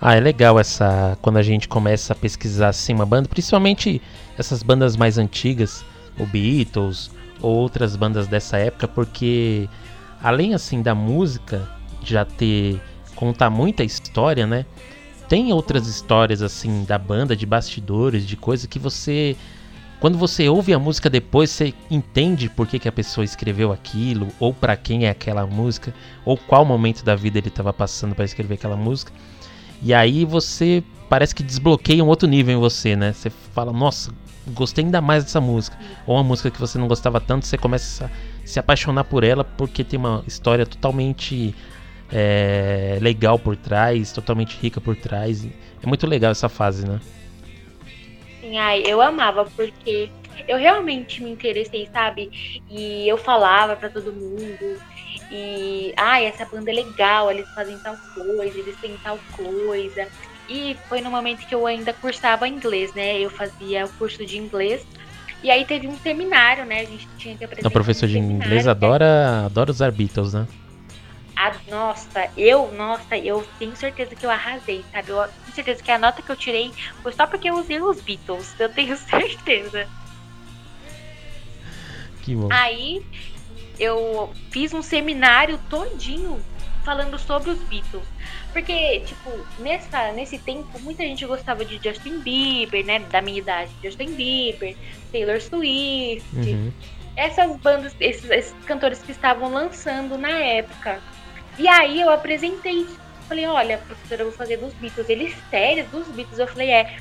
Ah, 0.00 0.14
é 0.14 0.20
legal 0.20 0.58
essa. 0.58 1.18
Quando 1.20 1.38
a 1.38 1.42
gente 1.42 1.68
começa 1.68 2.12
a 2.12 2.16
pesquisar 2.16 2.68
assim 2.68 2.94
uma 2.94 3.06
banda, 3.06 3.28
principalmente 3.28 4.00
essas 4.36 4.62
bandas 4.62 4.96
mais 4.96 5.18
antigas, 5.18 5.84
o 6.18 6.26
Beatles, 6.26 7.10
ou 7.40 7.56
outras 7.56 7.96
bandas 7.96 8.26
dessa 8.26 8.58
época, 8.58 8.86
porque 8.88 9.68
além 10.22 10.54
assim 10.54 10.82
da 10.82 10.94
música 10.94 11.68
já 12.02 12.24
ter 12.24 12.80
contar 13.18 13.50
muita 13.50 13.82
história, 13.82 14.46
né? 14.46 14.64
Tem 15.28 15.52
outras 15.52 15.88
histórias 15.88 16.40
assim 16.40 16.84
da 16.84 16.96
banda, 16.96 17.34
de 17.34 17.44
bastidores, 17.44 18.24
de 18.24 18.36
coisa 18.36 18.68
que 18.68 18.78
você 18.78 19.36
quando 19.98 20.16
você 20.16 20.48
ouve 20.48 20.72
a 20.72 20.78
música 20.78 21.10
depois, 21.10 21.50
você 21.50 21.74
entende 21.90 22.48
por 22.48 22.68
que, 22.68 22.78
que 22.78 22.88
a 22.88 22.92
pessoa 22.92 23.24
escreveu 23.24 23.72
aquilo, 23.72 24.28
ou 24.38 24.54
pra 24.54 24.76
quem 24.76 25.06
é 25.06 25.10
aquela 25.10 25.44
música, 25.44 25.92
ou 26.24 26.36
qual 26.36 26.64
momento 26.64 27.04
da 27.04 27.16
vida 27.16 27.38
ele 27.38 27.48
estava 27.48 27.72
passando 27.72 28.14
para 28.14 28.24
escrever 28.24 28.54
aquela 28.54 28.76
música. 28.76 29.12
E 29.82 29.92
aí 29.92 30.24
você 30.24 30.84
parece 31.08 31.34
que 31.34 31.42
desbloqueia 31.42 32.04
um 32.04 32.06
outro 32.06 32.28
nível 32.28 32.56
em 32.56 32.60
você, 32.60 32.94
né? 32.94 33.12
Você 33.12 33.28
fala, 33.28 33.72
nossa, 33.72 34.12
gostei 34.54 34.84
ainda 34.84 35.00
mais 35.00 35.24
dessa 35.24 35.40
música. 35.40 35.76
Ou 36.06 36.14
uma 36.14 36.22
música 36.22 36.48
que 36.48 36.60
você 36.60 36.78
não 36.78 36.86
gostava 36.86 37.20
tanto, 37.20 37.44
você 37.44 37.58
começa 37.58 38.04
a 38.04 38.10
se 38.46 38.60
apaixonar 38.60 39.02
por 39.02 39.24
ela 39.24 39.42
porque 39.42 39.82
tem 39.82 39.98
uma 39.98 40.22
história 40.28 40.64
totalmente 40.64 41.56
é, 42.12 42.98
legal 43.00 43.38
por 43.38 43.56
trás, 43.56 44.12
totalmente 44.12 44.56
rica 44.56 44.80
por 44.80 44.96
trás. 44.96 45.46
É 45.82 45.86
muito 45.86 46.06
legal 46.06 46.30
essa 46.30 46.48
fase, 46.48 46.86
né? 46.86 47.00
Assim, 48.38 48.56
ai, 48.58 48.82
eu 48.86 49.00
amava, 49.02 49.44
porque 49.44 50.10
eu 50.46 50.56
realmente 50.56 51.22
me 51.22 51.30
interessei, 51.30 51.88
sabe? 51.92 52.30
E 52.70 53.06
eu 53.06 53.18
falava 53.18 53.76
pra 53.76 53.88
todo 53.88 54.12
mundo. 54.12 54.80
E, 55.30 55.92
ai, 55.96 56.26
essa 56.26 56.44
banda 56.44 56.70
é 56.70 56.74
legal, 56.74 57.30
eles 57.30 57.48
fazem 57.54 57.76
tal 57.78 57.96
coisa, 58.14 58.58
eles 58.58 58.76
têm 58.80 58.96
tal 58.96 59.18
coisa. 59.32 60.08
E 60.48 60.76
foi 60.88 61.00
no 61.00 61.10
momento 61.10 61.46
que 61.46 61.54
eu 61.54 61.66
ainda 61.66 61.92
cursava 61.92 62.48
inglês, 62.48 62.94
né? 62.94 63.18
Eu 63.18 63.28
fazia 63.28 63.84
o 63.84 63.88
curso 63.90 64.24
de 64.24 64.38
inglês. 64.38 64.86
E 65.42 65.50
aí 65.50 65.64
teve 65.64 65.86
um 65.86 65.96
seminário, 65.98 66.64
né? 66.64 66.80
A 66.80 66.84
gente 66.84 67.06
tinha 67.18 67.36
que 67.36 67.44
apresentar. 67.44 67.68
O 67.68 67.72
professor 67.72 68.06
um 68.06 68.12
de 68.12 68.18
inglês 68.18 68.64
né? 68.64 68.70
adora, 68.70 69.44
adora 69.44 69.70
usar 69.70 69.92
Beatles, 69.92 70.32
né? 70.32 70.46
A, 71.38 71.54
nossa, 71.70 72.28
eu, 72.36 72.72
nossa, 72.72 73.16
eu 73.16 73.46
tenho 73.60 73.76
certeza 73.76 74.16
que 74.16 74.26
eu 74.26 74.30
arrasei, 74.30 74.84
sabe? 74.90 75.10
Eu 75.10 75.22
tenho 75.22 75.54
certeza 75.54 75.80
que 75.80 75.90
a 75.92 75.96
nota 75.96 76.20
que 76.20 76.32
eu 76.32 76.36
tirei 76.36 76.74
foi 77.00 77.12
só 77.12 77.28
porque 77.28 77.48
eu 77.48 77.54
usei 77.54 77.80
os 77.80 78.00
Beatles. 78.00 78.58
Eu 78.58 78.68
tenho 78.68 78.96
certeza. 78.98 79.88
Que 82.22 82.34
bom. 82.34 82.48
Aí 82.50 83.06
eu 83.78 84.34
fiz 84.50 84.74
um 84.74 84.82
seminário 84.82 85.58
todinho 85.70 86.44
falando 86.84 87.16
sobre 87.18 87.50
os 87.50 87.62
Beatles. 87.68 88.02
Porque, 88.52 89.00
tipo, 89.00 89.30
nessa, 89.60 90.10
nesse 90.12 90.38
tempo, 90.38 90.80
muita 90.80 91.04
gente 91.04 91.24
gostava 91.24 91.64
de 91.64 91.78
Justin 91.82 92.18
Bieber, 92.18 92.84
né? 92.84 92.98
Da 92.98 93.22
minha 93.22 93.38
idade. 93.38 93.70
Justin 93.82 94.14
Bieber, 94.14 94.76
Taylor 95.12 95.40
Swift. 95.40 96.26
Uhum. 96.34 96.72
Essas 97.14 97.56
bandas, 97.58 97.94
esses, 98.00 98.28
esses 98.28 98.54
cantores 98.64 98.98
que 99.00 99.12
estavam 99.12 99.52
lançando 99.52 100.18
na 100.18 100.30
época. 100.30 101.00
E 101.58 101.66
aí 101.66 102.00
eu 102.00 102.10
apresentei. 102.10 102.86
Falei, 103.28 103.46
olha, 103.46 103.78
professora, 103.78 104.22
eu 104.22 104.28
vou 104.28 104.36
fazer 104.36 104.56
dos 104.56 104.72
Beatles. 104.74 105.08
Ele, 105.08 105.34
sério, 105.50 105.84
dos 105.86 106.06
Beatles? 106.08 106.38
Eu 106.38 106.46
falei, 106.46 106.70
é. 106.70 106.96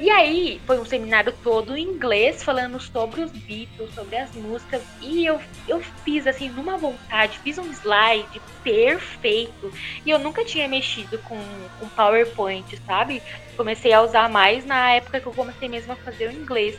E 0.00 0.10
aí 0.10 0.60
foi 0.66 0.80
um 0.80 0.84
seminário 0.84 1.32
todo 1.44 1.76
em 1.76 1.84
inglês, 1.84 2.42
falando 2.42 2.80
sobre 2.80 3.20
os 3.20 3.30
Beatles, 3.30 3.94
sobre 3.94 4.16
as 4.16 4.34
músicas. 4.34 4.82
E 5.00 5.24
eu, 5.24 5.40
eu 5.68 5.80
fiz, 5.80 6.26
assim, 6.26 6.48
numa 6.48 6.76
vontade, 6.76 7.38
fiz 7.38 7.56
um 7.58 7.70
slide 7.70 8.42
perfeito. 8.64 9.72
E 10.04 10.10
eu 10.10 10.18
nunca 10.18 10.44
tinha 10.44 10.66
mexido 10.66 11.18
com, 11.18 11.38
com 11.78 11.88
PowerPoint, 11.90 12.76
sabe? 12.84 13.22
Comecei 13.56 13.92
a 13.92 14.02
usar 14.02 14.28
mais 14.28 14.64
na 14.64 14.90
época 14.90 15.20
que 15.20 15.26
eu 15.26 15.32
comecei 15.32 15.68
mesmo 15.68 15.92
a 15.92 15.96
fazer 15.96 16.28
o 16.28 16.32
inglês. 16.32 16.76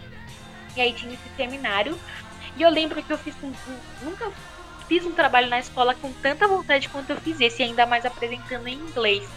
E 0.76 0.82
aí 0.82 0.92
tinha 0.92 1.14
esse 1.14 1.30
seminário. 1.38 1.98
E 2.58 2.62
eu 2.62 2.70
lembro 2.70 3.02
que 3.02 3.12
eu 3.12 3.18
fiz 3.18 3.36
um, 3.42 3.54
nunca 4.02 4.32
fiz 4.88 5.06
um 5.06 5.12
trabalho 5.12 5.50
na 5.50 5.60
escola 5.60 5.96
com 5.96 6.12
tanta 6.13 6.48
vontade 6.48 6.89
quanto 6.89 7.10
eu 7.10 7.17
fiz 7.17 7.39
esse, 7.39 7.63
ainda 7.63 7.86
mais 7.86 8.06
apresentando 8.06 8.67
em 8.67 8.76
inglês. 8.76 9.28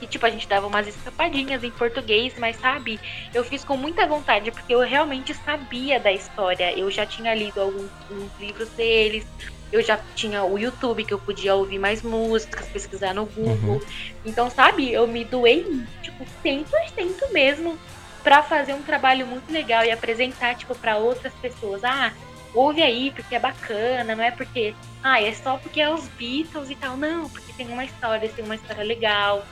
E 0.00 0.06
tipo, 0.06 0.24
a 0.24 0.30
gente 0.30 0.48
dava 0.48 0.66
umas 0.66 0.86
escapadinhas 0.86 1.62
em 1.62 1.70
português, 1.70 2.32
mas 2.38 2.56
sabe, 2.56 2.98
eu 3.34 3.44
fiz 3.44 3.62
com 3.64 3.76
muita 3.76 4.06
vontade, 4.06 4.50
porque 4.50 4.74
eu 4.74 4.80
realmente 4.80 5.34
sabia 5.34 6.00
da 6.00 6.10
história. 6.10 6.72
Eu 6.76 6.90
já 6.90 7.04
tinha 7.04 7.34
lido 7.34 7.60
alguns 7.60 7.90
uns 8.10 8.30
livros 8.40 8.68
deles, 8.70 9.26
eu 9.70 9.82
já 9.82 9.98
tinha 10.14 10.42
o 10.42 10.58
YouTube 10.58 11.04
que 11.04 11.12
eu 11.12 11.18
podia 11.18 11.54
ouvir 11.54 11.78
mais 11.78 12.02
músicas, 12.02 12.66
pesquisar 12.68 13.14
no 13.14 13.26
Google. 13.26 13.80
Então, 14.24 14.50
sabe, 14.50 14.90
eu 14.90 15.06
me 15.06 15.24
doei, 15.24 15.84
tipo, 16.02 16.24
100% 16.42 17.30
mesmo 17.32 17.78
pra 18.22 18.42
fazer 18.42 18.74
um 18.74 18.82
trabalho 18.82 19.26
muito 19.26 19.52
legal 19.52 19.84
e 19.84 19.90
apresentar, 19.90 20.54
tipo, 20.54 20.74
pra 20.74 20.96
outras 20.96 21.32
pessoas. 21.34 21.84
Ah, 21.84 22.12
ouve 22.54 22.82
aí, 22.82 23.10
porque 23.10 23.34
é 23.34 23.38
bacana, 23.38 24.14
não 24.14 24.24
é 24.24 24.30
porque, 24.30 24.74
ah, 25.02 25.20
é 25.22 25.32
só 25.32 25.56
porque 25.56 25.80
é 25.80 25.92
os 25.92 26.08
Beatles 26.08 26.70
e 26.70 26.74
tal. 26.74 26.96
Não, 26.96 27.28
porque 27.28 27.52
tem 27.52 27.68
uma 27.68 27.84
história, 27.84 28.28
tem 28.28 28.44
uma 28.44 28.54
história 28.54 28.84
legal. 28.84 29.44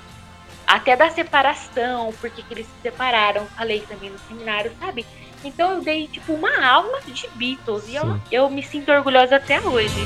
Até 0.66 0.96
da 0.96 1.08
separação, 1.10 2.12
porque 2.20 2.42
que 2.42 2.52
eles 2.52 2.66
se 2.66 2.72
separaram, 2.82 3.46
falei 3.56 3.80
também 3.80 4.10
no 4.10 4.18
seminário, 4.18 4.70
sabe? 4.78 5.06
Então 5.42 5.72
eu 5.72 5.80
dei, 5.80 6.08
tipo, 6.08 6.34
uma 6.34 6.66
aula 6.66 7.00
de 7.02 7.28
Beatles 7.34 7.88
e 7.88 7.94
eu, 7.94 8.20
eu 8.30 8.50
me 8.50 8.62
sinto 8.62 8.90
orgulhosa 8.90 9.36
até 9.36 9.60
hoje. 9.60 10.04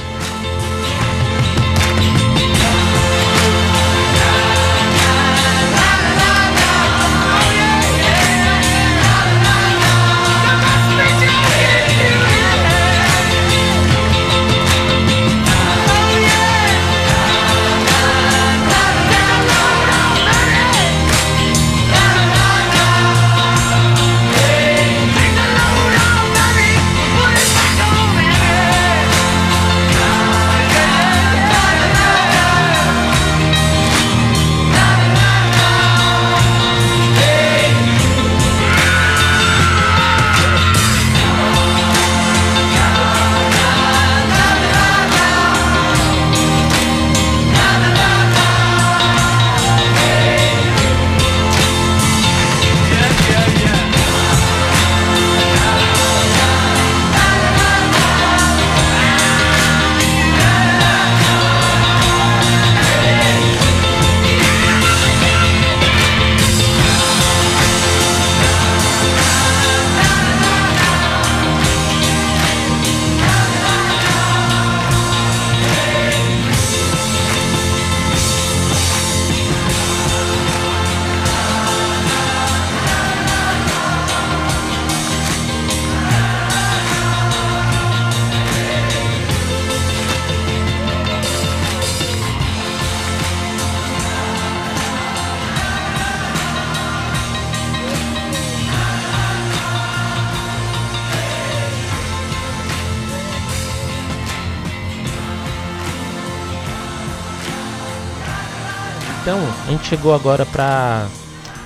Então, 109.22 109.38
a 109.38 109.70
gente 109.70 109.84
chegou 109.84 110.12
agora 110.12 110.44
pra 110.44 111.06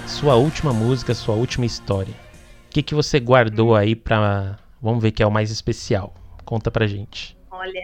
sua 0.07 0.35
última 0.35 0.75
música, 0.75 1.15
sua 1.15 1.35
última 1.35 1.65
história. 1.65 2.13
O 2.67 2.69
que, 2.69 2.83
que 2.83 2.95
você 2.95 3.19
guardou 3.19 3.75
aí 3.75 3.97
pra. 3.97 4.59
Vamos 4.79 5.03
ver 5.03 5.11
que 5.11 5.23
é 5.23 5.27
o 5.27 5.31
mais 5.31 5.51
especial. 5.51 6.13
Conta 6.45 6.71
pra 6.71 6.87
gente. 6.87 7.35
Olha, 7.51 7.81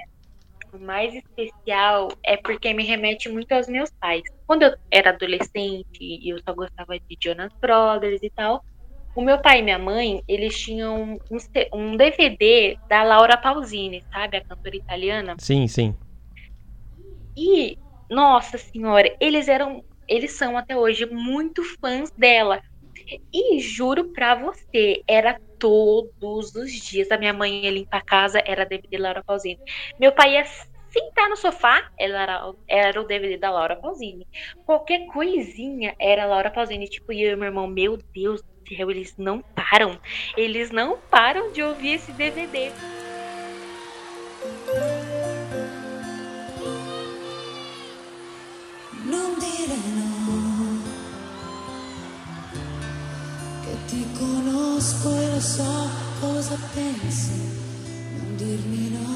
o 0.74 0.78
mais 0.78 1.14
especial 1.14 2.08
é 2.22 2.36
porque 2.36 2.74
me 2.74 2.84
remete 2.84 3.30
muito 3.30 3.50
aos 3.52 3.66
meus 3.66 3.90
pais. 3.98 4.20
Quando 4.46 4.64
eu 4.64 4.76
era 4.90 5.08
adolescente 5.08 5.86
e 5.98 6.30
eu 6.30 6.38
só 6.46 6.52
gostava 6.52 6.92
de 6.98 7.16
Jonas 7.18 7.50
Brothers 7.58 8.22
e 8.22 8.28
tal, 8.28 8.62
o 9.16 9.22
meu 9.22 9.38
pai 9.38 9.60
e 9.60 9.62
minha 9.62 9.78
mãe, 9.78 10.22
eles 10.28 10.54
tinham 10.54 11.18
um, 11.30 11.38
um 11.72 11.96
DVD 11.96 12.76
da 12.90 13.02
Laura 13.04 13.38
Pausini, 13.38 14.04
sabe? 14.12 14.36
A 14.36 14.44
cantora 14.44 14.76
italiana. 14.76 15.34
Sim, 15.38 15.66
sim. 15.66 15.96
E, 17.34 17.78
nossa 18.12 18.58
senhora, 18.58 19.14
eles 19.18 19.48
eram, 19.48 19.82
eles 20.06 20.32
são 20.32 20.58
até 20.58 20.76
hoje 20.76 21.06
muito 21.06 21.62
fãs 21.80 22.10
dela. 22.10 22.60
E 23.32 23.58
juro 23.58 24.12
pra 24.12 24.34
você, 24.34 25.02
era 25.08 25.40
todos 25.58 26.54
os 26.54 26.70
dias. 26.72 27.10
A 27.10 27.18
minha 27.18 27.32
mãe 27.32 27.64
ia 27.64 27.70
limpar 27.70 27.98
a 27.98 28.04
casa, 28.04 28.42
era 28.44 28.66
DVD 28.66 28.98
Laura 28.98 29.24
Pausini. 29.24 29.58
Meu 29.98 30.12
pai 30.12 30.34
ia 30.34 30.44
sentar 30.44 31.28
no 31.28 31.36
sofá, 31.36 31.90
era, 31.98 32.52
era 32.68 33.00
o 33.00 33.04
DVD 33.04 33.38
da 33.38 33.50
Laura 33.50 33.76
Pausini. 33.76 34.26
Qualquer 34.66 35.06
coisinha 35.06 35.94
era 35.98 36.26
Laura 36.26 36.50
Pausini. 36.50 36.88
Tipo, 36.88 37.12
e 37.12 37.22
eu 37.22 37.32
e 37.32 37.36
meu 37.36 37.46
irmão, 37.46 37.66
meu 37.66 37.98
Deus 38.14 38.42
do 38.42 38.76
céu, 38.76 38.90
eles 38.90 39.16
não 39.16 39.40
param. 39.40 39.98
Eles 40.36 40.70
não 40.70 40.98
param 41.10 41.50
de 41.50 41.62
ouvir 41.62 41.94
esse 41.94 42.12
DVD. 42.12 42.70
Non 49.12 49.30
dire 49.38 49.76
no, 49.98 50.80
che 53.62 53.74
ti 53.88 54.02
conosco 54.18 55.08
e 55.14 55.30
lo 55.32 55.40
so 55.40 55.74
cosa 56.18 56.56
pensi, 56.74 57.38
non 58.16 58.36
dirmi 58.36 58.88
no. 58.94 59.12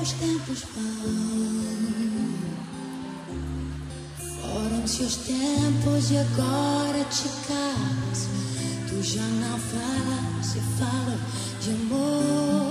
Os 0.00 0.10
tempos 0.12 0.60
vão. 0.74 1.48
Foram-se 4.40 5.02
os 5.02 5.16
tempos 5.16 6.10
e 6.10 6.16
agora 6.16 7.04
te 7.16 7.28
calas. 7.46 8.20
Tu 8.88 9.02
já 9.02 9.26
não 9.42 9.58
falas 9.58 10.46
se 10.46 10.60
fala 10.78 11.18
de 11.60 11.70
amor. 11.72 12.67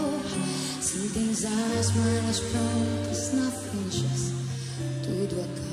Se 0.88 1.10
tens 1.10 1.44
as 1.44 1.92
malas 1.92 2.40
prontas 2.40 3.34
na 3.34 3.52
frente, 3.52 4.06
tudo 5.04 5.42
acabou. 5.42 5.67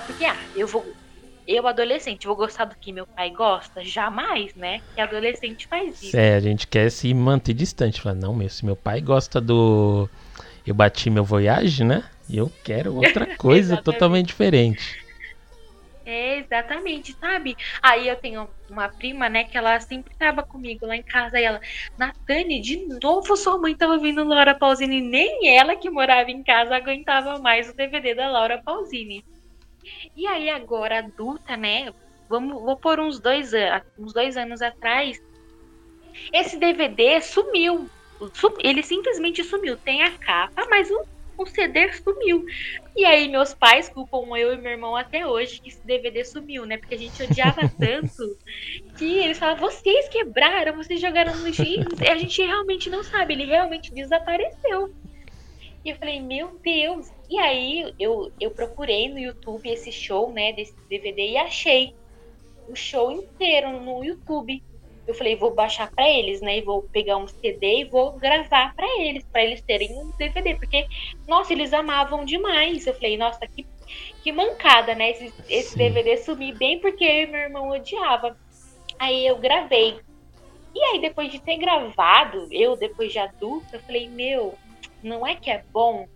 Porque, 0.00 0.24
ah, 0.24 0.36
eu 0.54 0.66
vou. 0.66 0.86
Eu, 1.46 1.66
adolescente, 1.66 2.26
vou 2.26 2.36
gostar 2.36 2.66
do 2.66 2.76
que 2.76 2.92
meu 2.92 3.06
pai 3.06 3.30
gosta? 3.30 3.82
Jamais, 3.82 4.54
né? 4.54 4.82
Que 4.94 5.00
adolescente 5.00 5.66
faz 5.66 6.02
isso. 6.02 6.14
É, 6.14 6.34
a 6.34 6.40
gente 6.40 6.66
quer 6.66 6.90
se 6.90 7.12
manter 7.14 7.54
distante. 7.54 8.02
Falar, 8.02 8.14
não, 8.14 8.34
meu, 8.34 8.50
se 8.50 8.66
meu 8.66 8.76
pai 8.76 9.00
gosta 9.00 9.40
do. 9.40 10.08
Eu 10.66 10.74
bati 10.74 11.08
meu 11.08 11.24
Voyage, 11.24 11.84
né? 11.84 12.04
E 12.28 12.36
eu 12.36 12.52
quero 12.62 12.94
outra 12.94 13.24
coisa 13.38 13.78
totalmente 13.78 14.26
diferente. 14.26 15.08
É, 16.10 16.38
exatamente, 16.38 17.14
sabe? 17.20 17.54
Aí 17.82 18.08
eu 18.08 18.16
tenho 18.16 18.48
uma 18.70 18.88
prima, 18.88 19.28
né, 19.28 19.44
que 19.44 19.58
ela 19.58 19.78
sempre 19.78 20.14
tava 20.16 20.42
comigo 20.42 20.86
lá 20.86 20.96
em 20.96 21.02
casa 21.02 21.38
e 21.38 21.44
ela, 21.44 21.60
Natane, 21.98 22.62
de 22.62 22.88
novo 23.02 23.36
sua 23.36 23.58
mãe 23.58 23.76
tava 23.76 23.92
ouvindo 23.92 24.24
Laura 24.24 24.54
Pausini. 24.54 25.02
Nem 25.02 25.54
ela 25.54 25.76
que 25.76 25.90
morava 25.90 26.30
em 26.30 26.42
casa 26.42 26.76
aguentava 26.76 27.38
mais 27.38 27.68
o 27.68 27.76
DVD 27.76 28.14
da 28.14 28.30
Laura 28.30 28.56
Pausini. 28.64 29.22
E 30.16 30.26
aí 30.26 30.50
agora 30.50 30.98
adulta, 30.98 31.56
né? 31.56 31.90
Vamos, 32.28 32.54
vou 32.62 32.78
por 32.78 33.00
uns 33.00 33.20
dois, 33.20 33.52
an- 33.54 33.82
uns 33.98 34.12
dois 34.12 34.36
anos 34.36 34.60
atrás. 34.62 35.16
Esse 36.32 36.58
DVD 36.58 37.20
sumiu. 37.20 37.90
Su- 38.34 38.56
Ele 38.60 38.82
simplesmente 38.82 39.42
sumiu. 39.44 39.78
Tem 39.84 40.02
a 40.02 40.18
capa, 40.18 40.66
mas 40.68 40.90
o, 40.90 41.04
o 41.38 41.46
CD 41.46 41.92
sumiu. 41.92 42.44
E 42.96 43.04
aí 43.04 43.28
meus 43.28 43.54
pais 43.54 43.88
culpam 43.88 44.36
eu 44.36 44.52
e 44.54 44.58
meu 44.58 44.72
irmão 44.72 44.96
até 44.96 45.26
hoje 45.26 45.60
que 45.62 45.68
esse 45.70 45.86
DVD 45.86 46.24
sumiu, 46.24 46.66
né? 46.66 46.76
Porque 46.78 46.94
a 46.94 46.98
gente 46.98 47.22
odiava 47.22 47.60
tanto 47.78 48.36
que 48.98 49.18
eles 49.18 49.38
falavam, 49.38 49.68
vocês 49.70 50.08
quebraram, 50.08 50.76
vocês 50.76 51.00
jogaram 51.00 51.36
no 51.36 51.44
lixo. 51.46 51.62
E 51.64 52.08
a 52.08 52.16
gente 52.16 52.42
realmente 52.42 52.90
não 52.90 53.02
sabe, 53.04 53.34
ele 53.34 53.44
realmente 53.46 53.92
desapareceu. 53.94 54.88
E 55.84 55.90
eu 55.90 55.96
falei, 55.96 56.20
meu 56.20 56.58
Deus. 56.62 57.06
E 57.28 57.38
aí 57.38 57.94
eu, 57.98 58.32
eu 58.40 58.50
procurei 58.50 59.08
no 59.08 59.18
YouTube 59.18 59.68
esse 59.68 59.92
show, 59.92 60.32
né, 60.32 60.52
desse 60.52 60.74
DVD 60.88 61.30
e 61.30 61.36
achei 61.36 61.94
o 62.68 62.74
show 62.74 63.10
inteiro 63.10 63.80
no 63.80 64.04
YouTube. 64.04 64.62
Eu 65.06 65.14
falei, 65.14 65.36
vou 65.36 65.54
baixar 65.54 65.90
pra 65.90 66.06
eles, 66.06 66.42
né? 66.42 66.58
E 66.58 66.60
vou 66.60 66.82
pegar 66.82 67.16
um 67.16 67.26
CD 67.26 67.80
e 67.80 67.84
vou 67.84 68.12
gravar 68.12 68.74
pra 68.74 68.86
eles, 69.00 69.24
pra 69.24 69.42
eles 69.42 69.62
terem 69.62 69.90
um 69.96 70.10
DVD, 70.18 70.54
porque 70.54 70.86
nossa, 71.26 71.54
eles 71.54 71.72
amavam 71.72 72.26
demais. 72.26 72.86
Eu 72.86 72.92
falei, 72.92 73.16
nossa, 73.16 73.46
que, 73.46 73.66
que 74.22 74.30
mancada, 74.30 74.94
né? 74.94 75.10
Esse, 75.12 75.32
esse. 75.48 75.78
DVD 75.78 76.18
sumir 76.18 76.54
bem 76.58 76.78
porque 76.78 77.04
eu 77.04 77.22
e 77.22 77.26
meu 77.26 77.40
irmão 77.40 77.70
odiava. 77.70 78.36
Aí 78.98 79.26
eu 79.26 79.38
gravei. 79.38 79.98
E 80.74 80.80
aí, 80.84 81.00
depois 81.00 81.32
de 81.32 81.40
ter 81.40 81.56
gravado, 81.56 82.46
eu, 82.50 82.76
depois 82.76 83.10
de 83.10 83.18
adulta, 83.18 83.76
eu 83.76 83.80
falei, 83.80 84.08
meu, 84.08 84.58
não 85.02 85.26
é 85.26 85.34
que 85.34 85.50
é 85.50 85.64
bom? 85.72 86.06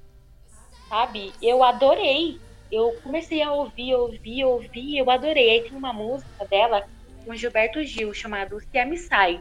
Sabe? 0.92 1.32
Eu 1.40 1.64
adorei. 1.64 2.38
Eu 2.70 2.94
comecei 3.02 3.42
a 3.42 3.50
ouvir, 3.50 3.94
ouvir, 3.94 4.44
ouvir, 4.44 4.98
eu 4.98 5.10
adorei. 5.10 5.48
Aí 5.48 5.62
tem 5.62 5.72
uma 5.72 5.90
música 5.90 6.44
dela 6.44 6.86
com 7.24 7.34
Gilberto 7.34 7.82
Gil, 7.82 8.12
chamado 8.12 8.60
Se 8.60 8.78
A 8.78 8.84
Me 8.84 8.98
Sai. 8.98 9.40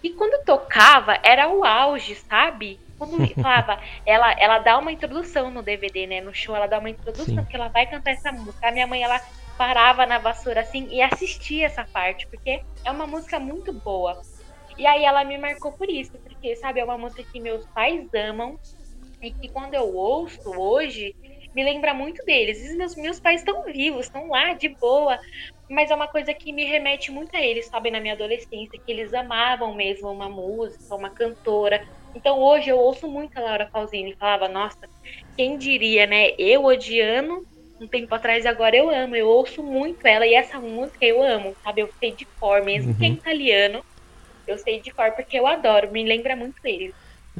E 0.00 0.10
quando 0.10 0.44
tocava, 0.44 1.18
era 1.24 1.48
o 1.48 1.64
auge, 1.64 2.14
sabe? 2.14 2.78
Quando 2.96 3.16
falava, 3.34 3.80
ela, 4.06 4.36
ela 4.38 4.60
dá 4.60 4.78
uma 4.78 4.92
introdução 4.92 5.50
no 5.50 5.64
DVD, 5.64 6.06
né? 6.06 6.20
No 6.20 6.32
show, 6.32 6.54
ela 6.54 6.68
dá 6.68 6.78
uma 6.78 6.90
introdução, 6.90 7.24
Sim. 7.24 7.36
porque 7.42 7.56
ela 7.56 7.66
vai 7.66 7.86
cantar 7.86 8.12
essa 8.12 8.30
música. 8.30 8.68
A 8.68 8.70
minha 8.70 8.86
mãe, 8.86 9.02
ela 9.02 9.20
parava 9.58 10.06
na 10.06 10.18
vassoura 10.18 10.60
assim 10.60 10.86
e 10.92 11.02
assistia 11.02 11.66
essa 11.66 11.84
parte, 11.84 12.24
porque 12.28 12.62
é 12.84 12.90
uma 12.92 13.06
música 13.06 13.40
muito 13.40 13.72
boa. 13.72 14.22
E 14.78 14.86
aí 14.86 15.04
ela 15.04 15.24
me 15.24 15.38
marcou 15.38 15.72
por 15.72 15.90
isso, 15.90 16.12
porque, 16.18 16.54
sabe, 16.54 16.78
é 16.78 16.84
uma 16.84 16.98
música 16.98 17.24
que 17.24 17.40
meus 17.40 17.66
pais 17.66 18.08
amam 18.14 18.60
e 19.24 19.34
que 19.40 19.48
quando 19.50 19.74
eu 19.74 19.84
ouço 19.94 20.38
hoje, 20.46 21.14
me 21.54 21.62
lembra 21.64 21.94
muito 21.94 22.22
deles. 22.24 22.58
E 22.60 22.76
meus, 22.76 22.94
meus 22.96 23.20
pais 23.20 23.40
estão 23.40 23.64
vivos, 23.64 24.06
estão 24.06 24.28
lá 24.28 24.54
de 24.54 24.68
boa, 24.80 25.18
mas 25.70 25.90
é 25.90 25.94
uma 25.94 26.08
coisa 26.08 26.34
que 26.34 26.52
me 26.52 26.64
remete 26.64 27.10
muito 27.10 27.34
a 27.36 27.40
eles, 27.42 27.68
sabe, 27.68 27.90
na 27.90 28.00
minha 28.00 28.14
adolescência, 28.14 28.80
que 28.84 28.92
eles 28.92 29.12
amavam 29.14 29.74
mesmo 29.74 30.10
uma 30.10 30.28
música, 30.28 30.94
uma 30.94 31.10
cantora. 31.14 31.80
Então 32.14 32.38
hoje 32.40 32.70
eu 32.70 32.78
ouço 32.78 33.08
muito 33.08 33.36
a 33.36 33.40
Laura 33.40 33.68
Pausini 33.72 34.10
e 34.12 34.16
falava, 34.18 34.48
nossa, 34.48 34.76
quem 35.36 35.58
diria, 35.58 36.06
né? 36.06 36.30
Eu 36.38 36.64
odiando 36.64 37.42
um 37.80 37.88
tempo 37.88 38.14
atrás, 38.14 38.46
agora 38.46 38.76
eu 38.76 38.88
amo, 38.90 39.16
eu 39.16 39.28
ouço 39.28 39.62
muito 39.62 40.06
ela 40.06 40.26
e 40.26 40.34
essa 40.34 40.60
música 40.60 41.04
eu 41.04 41.22
amo, 41.22 41.54
sabe? 41.66 41.82
Eu 41.82 41.88
sei 42.02 42.14
de 42.14 42.26
cor, 42.40 42.62
mesmo 42.64 42.94
que 42.96 43.04
é 43.04 43.08
Uhum. 43.08 43.18
italiano, 43.18 43.82
eu 44.46 44.58
sei 44.58 44.80
de 44.82 44.92
cor 44.92 45.14
porque 45.14 45.38
eu 45.38 45.46
adoro, 45.46 45.92
me 45.92 46.04
lembra 46.04 46.36
muito 46.36 46.54
eles. 46.64 46.92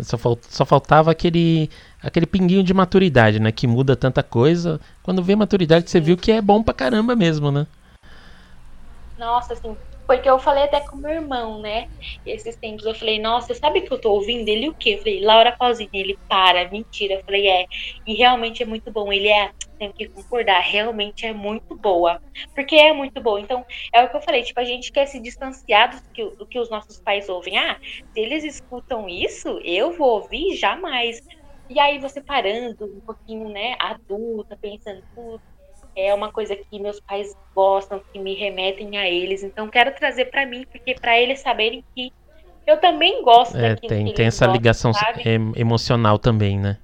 Só, 0.03 0.18
fal- 0.18 0.38
só 0.49 0.64
faltava 0.64 1.11
aquele, 1.12 1.70
aquele 2.03 2.26
pinguinho 2.26 2.64
de 2.64 2.74
maturidade, 2.74 3.38
né? 3.38 3.53
Que 3.53 3.66
muda 3.66 3.95
tanta 3.95 4.22
coisa. 4.22 4.80
Quando 5.03 5.22
vê 5.22 5.36
maturidade, 5.36 5.88
você 5.88 6.01
viu 6.01 6.16
que 6.16 6.32
é 6.32 6.40
bom 6.42 6.62
pra 6.62 6.74
caramba 6.74 7.14
mesmo, 7.14 7.53
né? 7.53 7.66
Nossa, 9.16 9.53
assim, 9.53 9.76
porque 10.07 10.28
eu 10.28 10.38
falei 10.38 10.64
até 10.64 10.80
com 10.80 10.96
meu 10.96 11.11
irmão, 11.12 11.61
né? 11.61 11.86
Esses 12.24 12.57
tempos 12.59 12.84
eu 12.84 12.94
falei, 12.94 13.18
nossa, 13.18 13.55
sabe 13.55 13.82
que 13.82 13.92
eu 13.92 14.00
tô 14.00 14.12
ouvindo 14.12 14.48
ele 14.48 14.68
o 14.68 14.74
quê? 14.78 14.94
Eu 14.94 14.98
falei, 14.98 15.20
Laura 15.24 15.55
Pausini, 15.59 15.88
ele 15.92 16.18
para, 16.28 16.70
mentira. 16.70 17.14
Eu 17.14 17.22
falei, 17.24 17.48
é, 17.48 17.66
e 18.07 18.14
realmente 18.14 18.62
é 18.62 18.66
muito 18.66 18.92
bom. 18.92 19.12
Ele 19.12 19.28
é, 19.28 19.50
tenho 19.78 19.92
que 19.94 20.09
concordar, 20.11 20.61
realmente 20.61 21.26
é 21.26 21.32
muito 21.32 21.78
boa. 21.80 22.20
Porque 22.55 22.76
é 22.76 22.92
muito 22.92 23.20
boa. 23.22 23.40
Então, 23.40 23.64
é 23.94 24.02
o 24.02 24.11
que 24.11 24.16
eu 24.16 24.22
falei, 24.22 24.42
tipo, 24.42 24.61
a 24.61 24.64
gente 24.64 24.90
quer 24.92 25.07
se 25.07 25.20
distanciar 25.20 25.90
do 25.96 26.02
que, 26.12 26.24
do 26.36 26.46
que 26.46 26.59
os 26.59 26.70
nossos 26.70 27.00
pais 27.05 27.28
ouvem. 27.28 27.57
Ah, 27.59 27.78
se 28.12 28.20
eles 28.20 28.44
escutam 28.44 29.09
isso, 29.09 29.59
eu 29.64 29.92
vou 29.96 30.20
ouvir 30.22 30.57
jamais. 30.57 31.18
E 31.68 31.80
aí 31.80 31.98
você 31.98 32.22
parando 32.22 32.84
um 32.84 33.00
pouquinho, 33.07 33.48
né, 33.48 33.74
adulta, 33.80 34.57
pensando, 34.61 35.02
"Putz, 35.14 35.42
é 35.97 36.12
uma 36.14 36.32
coisa 36.32 36.57
que 36.57 36.80
meus 36.80 37.01
pais 37.01 37.34
gostam, 37.55 38.03
que 38.12 38.18
me 38.20 38.34
remetem 38.34 38.97
a 38.99 39.09
eles. 39.09 39.42
Então 39.42 39.68
quero 39.70 39.95
trazer 39.95 40.26
pra 40.26 40.47
mim, 40.47 40.64
porque 40.72 40.95
pra 40.95 41.18
eles 41.20 41.40
saberem 41.40 41.84
que 41.95 42.11
eu 42.66 42.80
também 42.80 43.22
gosto 43.22 43.57
É, 43.57 43.76
tem, 43.76 44.11
tem 44.11 44.26
essa 44.26 44.47
gostam, 44.47 44.59
ligação 44.59 44.92
sabe? 44.92 45.22
em- 45.24 45.53
emocional 45.57 46.18
também, 46.18 46.59
né? 46.59 46.78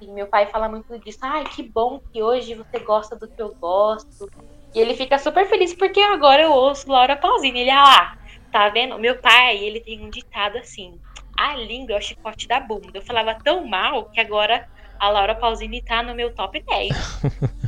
E 0.00 0.06
meu 0.08 0.26
pai 0.26 0.46
fala 0.46 0.68
muito 0.68 0.98
disso. 1.00 1.18
Ai, 1.22 1.44
que 1.44 1.62
bom 1.62 2.00
que 2.12 2.22
hoje 2.22 2.54
você 2.54 2.78
gosta 2.84 3.16
do 3.16 3.28
que 3.28 3.42
eu 3.42 3.54
gosto. 3.60 4.28
E 4.74 4.78
ele 4.80 4.94
fica 4.94 5.18
super 5.18 5.46
feliz 5.48 5.74
porque 5.74 6.00
agora 6.00 6.42
eu 6.42 6.52
ouço 6.52 6.90
Laura 6.90 7.16
Pausini. 7.16 7.60
Ele, 7.60 7.70
ah, 7.70 8.10
tá 8.50 8.68
vendo? 8.70 8.98
Meu 8.98 9.20
pai, 9.20 9.58
ele 9.58 9.80
tem 9.80 10.04
um 10.04 10.10
ditado 10.10 10.56
assim: 10.58 10.98
a 11.38 11.54
língua 11.56 11.94
é 11.94 11.98
o 11.98 12.00
chicote 12.02 12.46
da 12.48 12.60
bunda. 12.60 12.90
Eu 12.94 13.02
falava 13.02 13.36
tão 13.44 13.66
mal 13.66 14.08
que 14.10 14.20
agora 14.20 14.64
a 15.00 15.08
Laura 15.08 15.34
Pausini 15.34 15.80
tá 15.80 16.02
no 16.02 16.14
meu 16.14 16.32
top 16.34 16.62
10. 16.62 16.90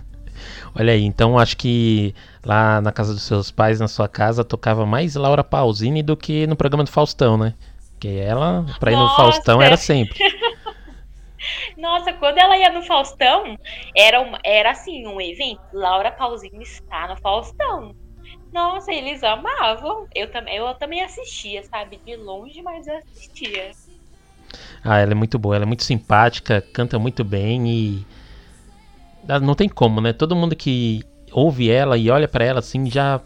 Olha 0.79 0.93
aí, 0.93 1.03
então 1.03 1.39
acho 1.39 1.57
que 1.57 2.15
lá 2.45 2.81
na 2.81 2.93
casa 2.93 3.15
dos 3.15 3.23
seus 3.23 3.51
pais, 3.51 3.81
na 3.81 3.89
sua 3.89 4.09
casa, 4.09 4.45
tocava 4.45 4.85
mais 4.85 5.15
Laura 5.15 5.43
Pausini 5.43 6.03
do 6.03 6.17
que 6.17 6.47
no 6.47 6.57
programa 6.57 6.85
do 6.85 6.91
Faustão, 6.91 7.37
né? 7.39 7.55
Porque 7.93 8.09
ela, 8.09 8.67
pra 8.79 8.93
ir 8.93 8.97
no 8.97 9.03
Nossa! 9.03 9.17
Faustão, 9.17 9.63
era 9.63 9.77
sempre. 9.77 10.19
Nossa, 11.77 12.13
quando 12.13 12.39
ela 12.39 12.57
ia 12.57 12.71
no 12.71 12.83
Faustão, 12.83 13.59
era, 13.97 14.21
uma, 14.21 14.39
era 14.45 14.71
assim, 14.71 15.07
um 15.07 15.21
evento. 15.21 15.61
Laura 15.73 16.13
Pausini 16.13 16.63
está 16.63 17.09
no 17.09 17.17
Faustão. 17.17 17.95
Nossa, 18.53 18.93
eles 18.93 19.23
amavam. 19.25 20.07
Eu 20.15 20.31
também, 20.31 20.57
eu 20.57 20.75
também 20.75 21.03
assistia, 21.03 21.63
sabe? 21.65 21.99
De 22.05 22.17
longe, 22.17 22.61
mas 22.63 22.87
eu 22.87 22.97
assistia. 22.99 23.73
Ah, 24.85 24.99
ela 24.99 25.13
é 25.13 25.15
muito 25.15 25.39
boa, 25.39 25.57
ela 25.57 25.65
é 25.65 25.67
muito 25.67 25.85
simpática, 25.85 26.61
canta 26.73 26.99
muito 26.99 27.25
bem 27.25 27.69
e. 27.69 28.07
ah, 29.29 29.41
Não 29.41 29.55
tem 29.55 29.69
como, 29.69 30.01
né? 30.01 30.13
Todo 30.13 30.37
mundo 30.37 30.55
que 30.57 31.03
ouve 31.31 31.71
ela 31.71 31.97
e 31.97 32.11
olha 32.11 32.29
pra 32.29 32.45
ela 32.45 32.59
assim 32.61 32.91
já 32.91 33.21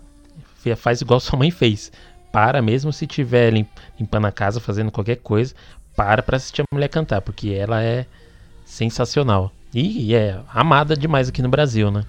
faz 0.76 1.00
igual 1.00 1.20
sua 1.20 1.38
mãe 1.38 1.50
fez. 1.50 1.90
Para 2.32 2.60
mesmo 2.60 2.92
se 2.92 3.06
tiver 3.06 3.52
lim- 3.52 3.66
limpando 3.98 4.26
a 4.26 4.32
casa, 4.32 4.60
fazendo 4.60 4.90
qualquer 4.90 5.16
coisa. 5.16 5.54
para 5.96 6.22
pra 6.22 6.36
assistir 6.36 6.60
a 6.60 6.64
mulher 6.74 6.88
cantar, 6.88 7.22
porque 7.22 7.50
ela 7.50 7.82
é 7.82 8.04
sensacional. 8.66 9.50
E 9.72 10.14
é 10.14 10.38
amada 10.52 10.96
demais 10.96 11.28
aqui 11.28 11.40
no 11.40 11.48
Brasil, 11.48 11.90
né? 11.90 12.02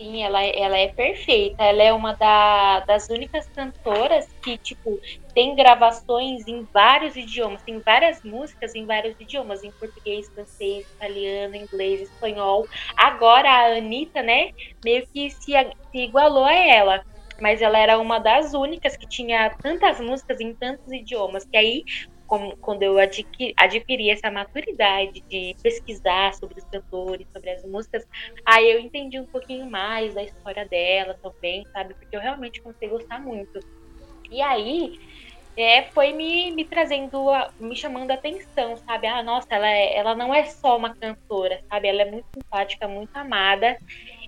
Sim, 0.00 0.22
ela, 0.22 0.42
ela 0.44 0.78
é 0.78 0.88
perfeita. 0.88 1.62
Ela 1.62 1.82
é 1.82 1.92
uma 1.92 2.14
da- 2.14 2.80
das 2.86 3.08
únicas 3.08 3.46
cantoras 3.54 4.26
que, 4.42 4.56
tipo, 4.58 5.00
tem 5.38 5.54
gravações 5.54 6.46
em 6.48 6.66
vários 6.74 7.14
idiomas. 7.16 7.62
Tem 7.64 7.80
várias 7.84 8.18
músicas 8.24 8.74
em 8.74 8.86
vários 8.86 9.14
idiomas. 9.20 9.62
Em 9.62 9.72
português, 9.78 10.26
francês, 10.34 10.84
italiano, 10.96 11.54
inglês, 11.56 12.00
espanhol. 12.02 12.66
Agora 12.96 13.48
a 13.48 13.76
Anitta, 13.76 14.22
né, 14.22 14.50
meio 14.84 15.04
que 15.14 15.30
se, 15.30 15.52
se 15.52 15.98
igualou 16.02 16.44
a 16.44 16.54
ela. 16.54 17.02
Mas 17.40 17.62
ela 17.62 17.78
era 17.78 17.98
uma 18.00 18.18
das 18.18 18.52
únicas 18.52 18.96
que 18.96 19.06
tinha 19.06 19.54
tantas 19.62 20.00
músicas 20.00 20.40
em 20.40 20.56
tantos 20.56 20.90
idiomas. 20.92 21.44
Que 21.50 21.56
aí, 21.56 21.84
como- 22.26 22.56
quando 22.60 22.82
eu 22.82 22.98
adqui- 22.98 23.54
adquiri 23.58 24.10
essa 24.10 24.30
maturidade 24.30 25.22
de 25.30 25.56
pesquisar 25.62 26.34
sobre 26.34 26.58
os 26.58 26.64
cantores, 26.70 27.26
sobre 27.34 27.50
as 27.50 27.62
músicas, 27.64 28.04
Aí 28.46 28.70
eu 28.72 28.80
entendi 28.80 29.20
um 29.20 29.26
pouquinho 29.30 29.70
mais 29.70 30.14
da 30.14 30.22
história 30.24 30.66
dela 30.68 31.16
também, 31.22 31.64
sabe? 31.76 31.94
Porque 31.98 32.16
eu 32.16 32.20
realmente 32.20 32.60
comecei 32.62 32.88
a 32.88 32.90
gostar 32.90 33.20
muito. 33.20 33.60
E 34.30 34.40
aí, 34.42 34.92
é, 35.56 35.84
foi 35.92 36.12
me, 36.12 36.52
me 36.54 36.68
trazendo, 36.68 37.28
a- 37.30 37.50
me 37.58 37.74
chamando 37.76 38.10
a 38.10 38.14
atenção, 38.14 38.76
sabe? 38.88 39.06
Ah, 39.08 39.22
nossa, 39.22 39.46
ela, 39.50 39.68
é- 39.68 39.96
ela 39.96 40.14
não 40.14 40.34
é 40.34 40.44
só 40.44 40.76
uma 40.76 40.94
cantora, 40.96 41.60
sabe? 41.70 41.88
Ela 41.88 42.02
é 42.02 42.10
muito 42.10 42.26
simpática, 42.36 42.86
muito 42.88 43.10
amada. 43.14 43.76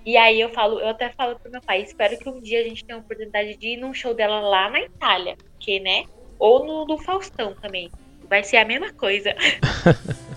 E 0.05 0.17
aí 0.17 0.41
eu 0.41 0.49
falo, 0.49 0.79
eu 0.79 0.89
até 0.89 1.11
falo 1.15 1.39
pro 1.41 1.51
meu 1.51 1.61
pai, 1.65 1.83
espero 1.83 2.17
que 2.19 2.29
um 2.29 2.41
dia 2.41 2.61
a 2.61 2.63
gente 2.63 2.83
tenha 2.85 2.99
a 2.99 3.01
oportunidade 3.01 3.57
de 3.57 3.67
ir 3.69 3.77
num 3.77 3.93
show 3.93 4.13
dela 4.13 4.39
lá 4.41 4.69
na 4.69 4.81
Itália, 4.81 5.35
porque, 5.43 5.79
né? 5.79 6.03
Ou 6.39 6.65
no 6.65 6.85
do 6.85 6.97
Faustão 6.97 7.55
também. 7.61 7.91
Vai 8.29 8.43
ser 8.43 8.57
a 8.57 8.65
mesma 8.65 8.91
coisa. 8.93 9.33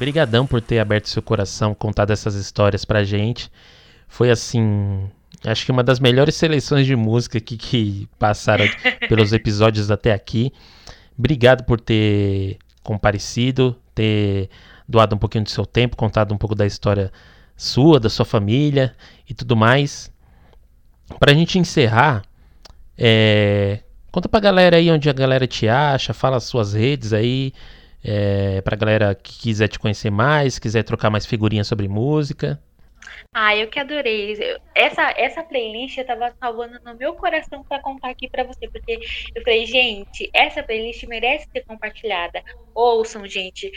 Brigadão 0.00 0.46
por 0.46 0.62
ter 0.62 0.78
aberto 0.78 1.10
seu 1.10 1.20
coração, 1.20 1.74
contado 1.74 2.10
essas 2.10 2.34
histórias 2.34 2.86
pra 2.86 3.04
gente. 3.04 3.52
Foi 4.08 4.30
assim, 4.30 5.10
acho 5.44 5.64
que 5.64 5.72
uma 5.72 5.82
das 5.82 6.00
melhores 6.00 6.34
seleções 6.34 6.86
de 6.86 6.94
música 6.94 7.40
que, 7.40 7.56
que 7.56 8.08
passaram 8.18 8.64
pelos 9.08 9.32
episódios 9.32 9.90
até 9.90 10.12
aqui. 10.12 10.52
Obrigado 11.18 11.64
por 11.64 11.80
ter 11.80 12.58
comparecido, 12.82 13.76
ter 13.94 14.48
doado 14.88 15.14
um 15.14 15.18
pouquinho 15.18 15.44
do 15.44 15.50
seu 15.50 15.64
tempo, 15.64 15.96
contado 15.96 16.32
um 16.34 16.38
pouco 16.38 16.54
da 16.54 16.66
história 16.66 17.12
sua, 17.56 18.00
da 18.00 18.08
sua 18.08 18.24
família 18.24 18.94
e 19.28 19.34
tudo 19.34 19.56
mais. 19.56 20.10
Pra 21.18 21.34
gente 21.34 21.58
encerrar, 21.58 22.22
é, 22.96 23.80
conta 24.10 24.28
pra 24.28 24.40
galera 24.40 24.76
aí 24.76 24.90
onde 24.90 25.08
a 25.08 25.12
galera 25.12 25.46
te 25.46 25.68
acha, 25.68 26.14
fala 26.14 26.36
as 26.36 26.44
suas 26.44 26.74
redes 26.74 27.12
aí, 27.12 27.52
é, 28.02 28.60
pra 28.62 28.76
galera 28.76 29.14
que 29.14 29.38
quiser 29.38 29.68
te 29.68 29.78
conhecer 29.78 30.10
mais, 30.10 30.58
quiser 30.58 30.82
trocar 30.82 31.10
mais 31.10 31.26
figurinhas 31.26 31.66
sobre 31.66 31.88
música. 31.88 32.60
Ah, 33.32 33.56
eu 33.56 33.68
que 33.70 33.78
adorei. 33.78 34.34
Essa, 34.74 35.12
essa 35.16 35.44
playlist 35.44 35.96
eu 35.98 36.04
tava 36.06 36.34
salvando 36.42 36.80
no 36.84 36.96
meu 36.96 37.14
coração 37.14 37.62
pra 37.68 37.80
contar 37.80 38.10
aqui 38.10 38.28
pra 38.28 38.42
você, 38.44 38.68
porque 38.68 38.98
eu 39.34 39.42
falei, 39.44 39.64
gente, 39.66 40.28
essa 40.34 40.62
playlist 40.64 41.04
merece 41.06 41.46
ser 41.52 41.64
compartilhada. 41.64 42.42
Ouçam, 42.74 43.24
gente. 43.28 43.70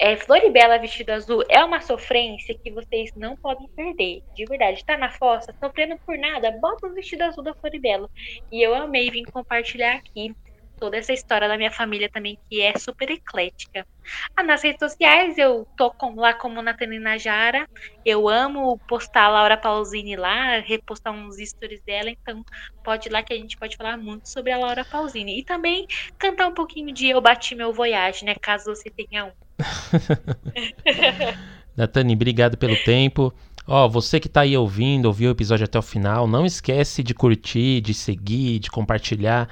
É, 0.00 0.16
Floribela 0.16 0.78
Vestido 0.78 1.10
Azul 1.10 1.42
é 1.48 1.64
uma 1.64 1.80
sofrência 1.80 2.56
que 2.62 2.72
vocês 2.72 3.10
não 3.16 3.36
podem 3.36 3.68
perder. 3.76 4.22
De 4.34 4.44
verdade, 4.46 4.84
tá 4.84 4.96
na 4.98 5.10
fossa, 5.10 5.54
sofrendo 5.62 5.96
por 6.04 6.18
nada, 6.18 6.50
bota 6.60 6.86
o 6.86 6.94
vestido 6.94 7.22
azul 7.22 7.44
da 7.44 7.54
Floribela. 7.54 8.08
E 8.52 8.60
eu 8.62 8.74
amei 8.74 9.10
vir 9.10 9.24
compartilhar 9.32 9.96
aqui 9.96 10.34
toda 10.78 10.96
essa 10.96 11.12
história 11.12 11.48
da 11.48 11.56
minha 11.56 11.70
família 11.70 12.08
também, 12.12 12.38
que 12.50 12.60
é 12.60 12.76
super 12.78 13.10
eclética. 13.10 13.84
Ah, 14.36 14.42
nas 14.42 14.62
redes 14.62 14.78
sociais 14.78 15.36
eu 15.38 15.66
tô 15.76 15.90
com- 15.92 16.14
lá 16.14 16.34
como 16.34 16.62
Nathalie 16.62 16.98
Najara. 16.98 17.66
Eu 18.04 18.28
amo 18.28 18.78
postar 18.88 19.24
a 19.24 19.28
Laura 19.28 19.56
Pausini 19.56 20.16
lá, 20.16 20.58
repostar 20.60 21.12
uns 21.12 21.36
stories 21.36 21.80
dela, 21.84 22.10
então 22.10 22.42
pode 22.84 23.08
ir 23.08 23.12
lá 23.12 23.22
que 23.22 23.32
a 23.32 23.36
gente 23.36 23.56
pode 23.56 23.76
falar 23.76 23.96
muito 23.96 24.28
sobre 24.28 24.52
a 24.52 24.58
Laura 24.58 24.84
Pausini. 24.84 25.40
E 25.40 25.44
também 25.44 25.86
cantar 26.18 26.48
um 26.48 26.54
pouquinho 26.54 26.92
de 26.92 27.08
Eu 27.08 27.20
Bati 27.20 27.54
Meu 27.54 27.72
Voyage, 27.72 28.24
né? 28.24 28.34
Caso 28.40 28.66
você 28.66 28.90
tenha 28.90 29.26
um. 29.26 29.32
Natani, 31.76 32.14
obrigado 32.14 32.56
pelo 32.56 32.76
tempo. 32.84 33.34
Ó, 33.66 33.88
você 33.88 34.20
que 34.20 34.28
tá 34.28 34.42
aí 34.42 34.56
ouvindo, 34.56 35.06
ouviu 35.06 35.28
o 35.28 35.32
episódio 35.32 35.64
até 35.64 35.76
o 35.78 35.82
final, 35.82 36.28
não 36.28 36.46
esquece 36.46 37.02
de 37.02 37.12
curtir, 37.12 37.80
de 37.80 37.92
seguir, 37.92 38.60
de 38.60 38.70
compartilhar 38.70 39.48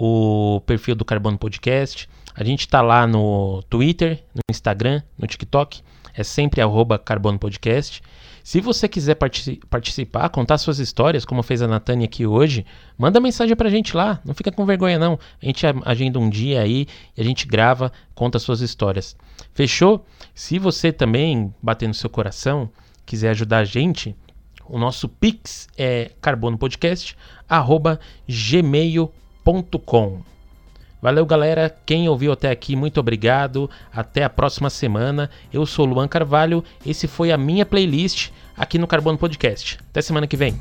o 0.00 0.60
perfil 0.64 0.94
do 0.94 1.04
Carbono 1.04 1.36
Podcast. 1.36 2.08
A 2.32 2.44
gente 2.44 2.68
tá 2.68 2.80
lá 2.80 3.04
no 3.04 3.64
Twitter, 3.68 4.22
no 4.32 4.40
Instagram, 4.48 5.02
no 5.18 5.26
TikTok. 5.26 5.80
É 6.14 6.22
sempre 6.22 6.60
Carbono 6.98 7.36
Podcast. 7.38 8.00
Se 8.44 8.60
você 8.60 8.86
quiser 8.88 9.16
partici- 9.16 9.60
participar, 9.68 10.28
contar 10.28 10.56
suas 10.58 10.78
histórias, 10.78 11.24
como 11.24 11.42
fez 11.42 11.60
a 11.62 11.66
Natânia 11.68 12.04
aqui 12.06 12.24
hoje, 12.26 12.64
manda 12.96 13.18
mensagem 13.20 13.56
pra 13.56 13.68
gente 13.68 13.96
lá. 13.96 14.20
Não 14.24 14.34
fica 14.34 14.52
com 14.52 14.64
vergonha, 14.64 14.98
não. 15.00 15.18
A 15.42 15.46
gente 15.46 15.66
a- 15.66 15.74
agenda 15.84 16.18
um 16.20 16.30
dia 16.30 16.62
aí 16.62 16.86
e 17.16 17.20
a 17.20 17.24
gente 17.24 17.44
grava, 17.46 17.90
conta 18.14 18.38
suas 18.38 18.60
histórias. 18.60 19.16
Fechou? 19.52 20.06
Se 20.32 20.60
você 20.60 20.92
também 20.92 21.52
bater 21.60 21.88
no 21.88 21.94
seu 21.94 22.08
coração, 22.08 22.70
quiser 23.04 23.30
ajudar 23.30 23.58
a 23.58 23.64
gente, 23.64 24.14
o 24.66 24.78
nosso 24.78 25.08
Pix 25.08 25.66
é 25.76 26.12
carbonopodcast.gmail.com. 26.20 29.18
Valeu, 31.00 31.24
galera. 31.24 31.74
Quem 31.86 32.06
ouviu 32.06 32.32
até 32.32 32.50
aqui, 32.50 32.76
muito 32.76 33.00
obrigado. 33.00 33.70
Até 33.90 34.22
a 34.22 34.28
próxima 34.28 34.68
semana. 34.68 35.30
Eu 35.50 35.64
sou 35.64 35.86
Luan 35.86 36.06
Carvalho. 36.06 36.62
Esse 36.84 37.06
foi 37.06 37.32
a 37.32 37.38
minha 37.38 37.64
playlist 37.64 38.30
aqui 38.54 38.78
no 38.78 38.86
Carbono 38.86 39.16
Podcast. 39.16 39.78
Até 39.88 40.02
semana 40.02 40.26
que 40.26 40.36
vem. 40.36 40.54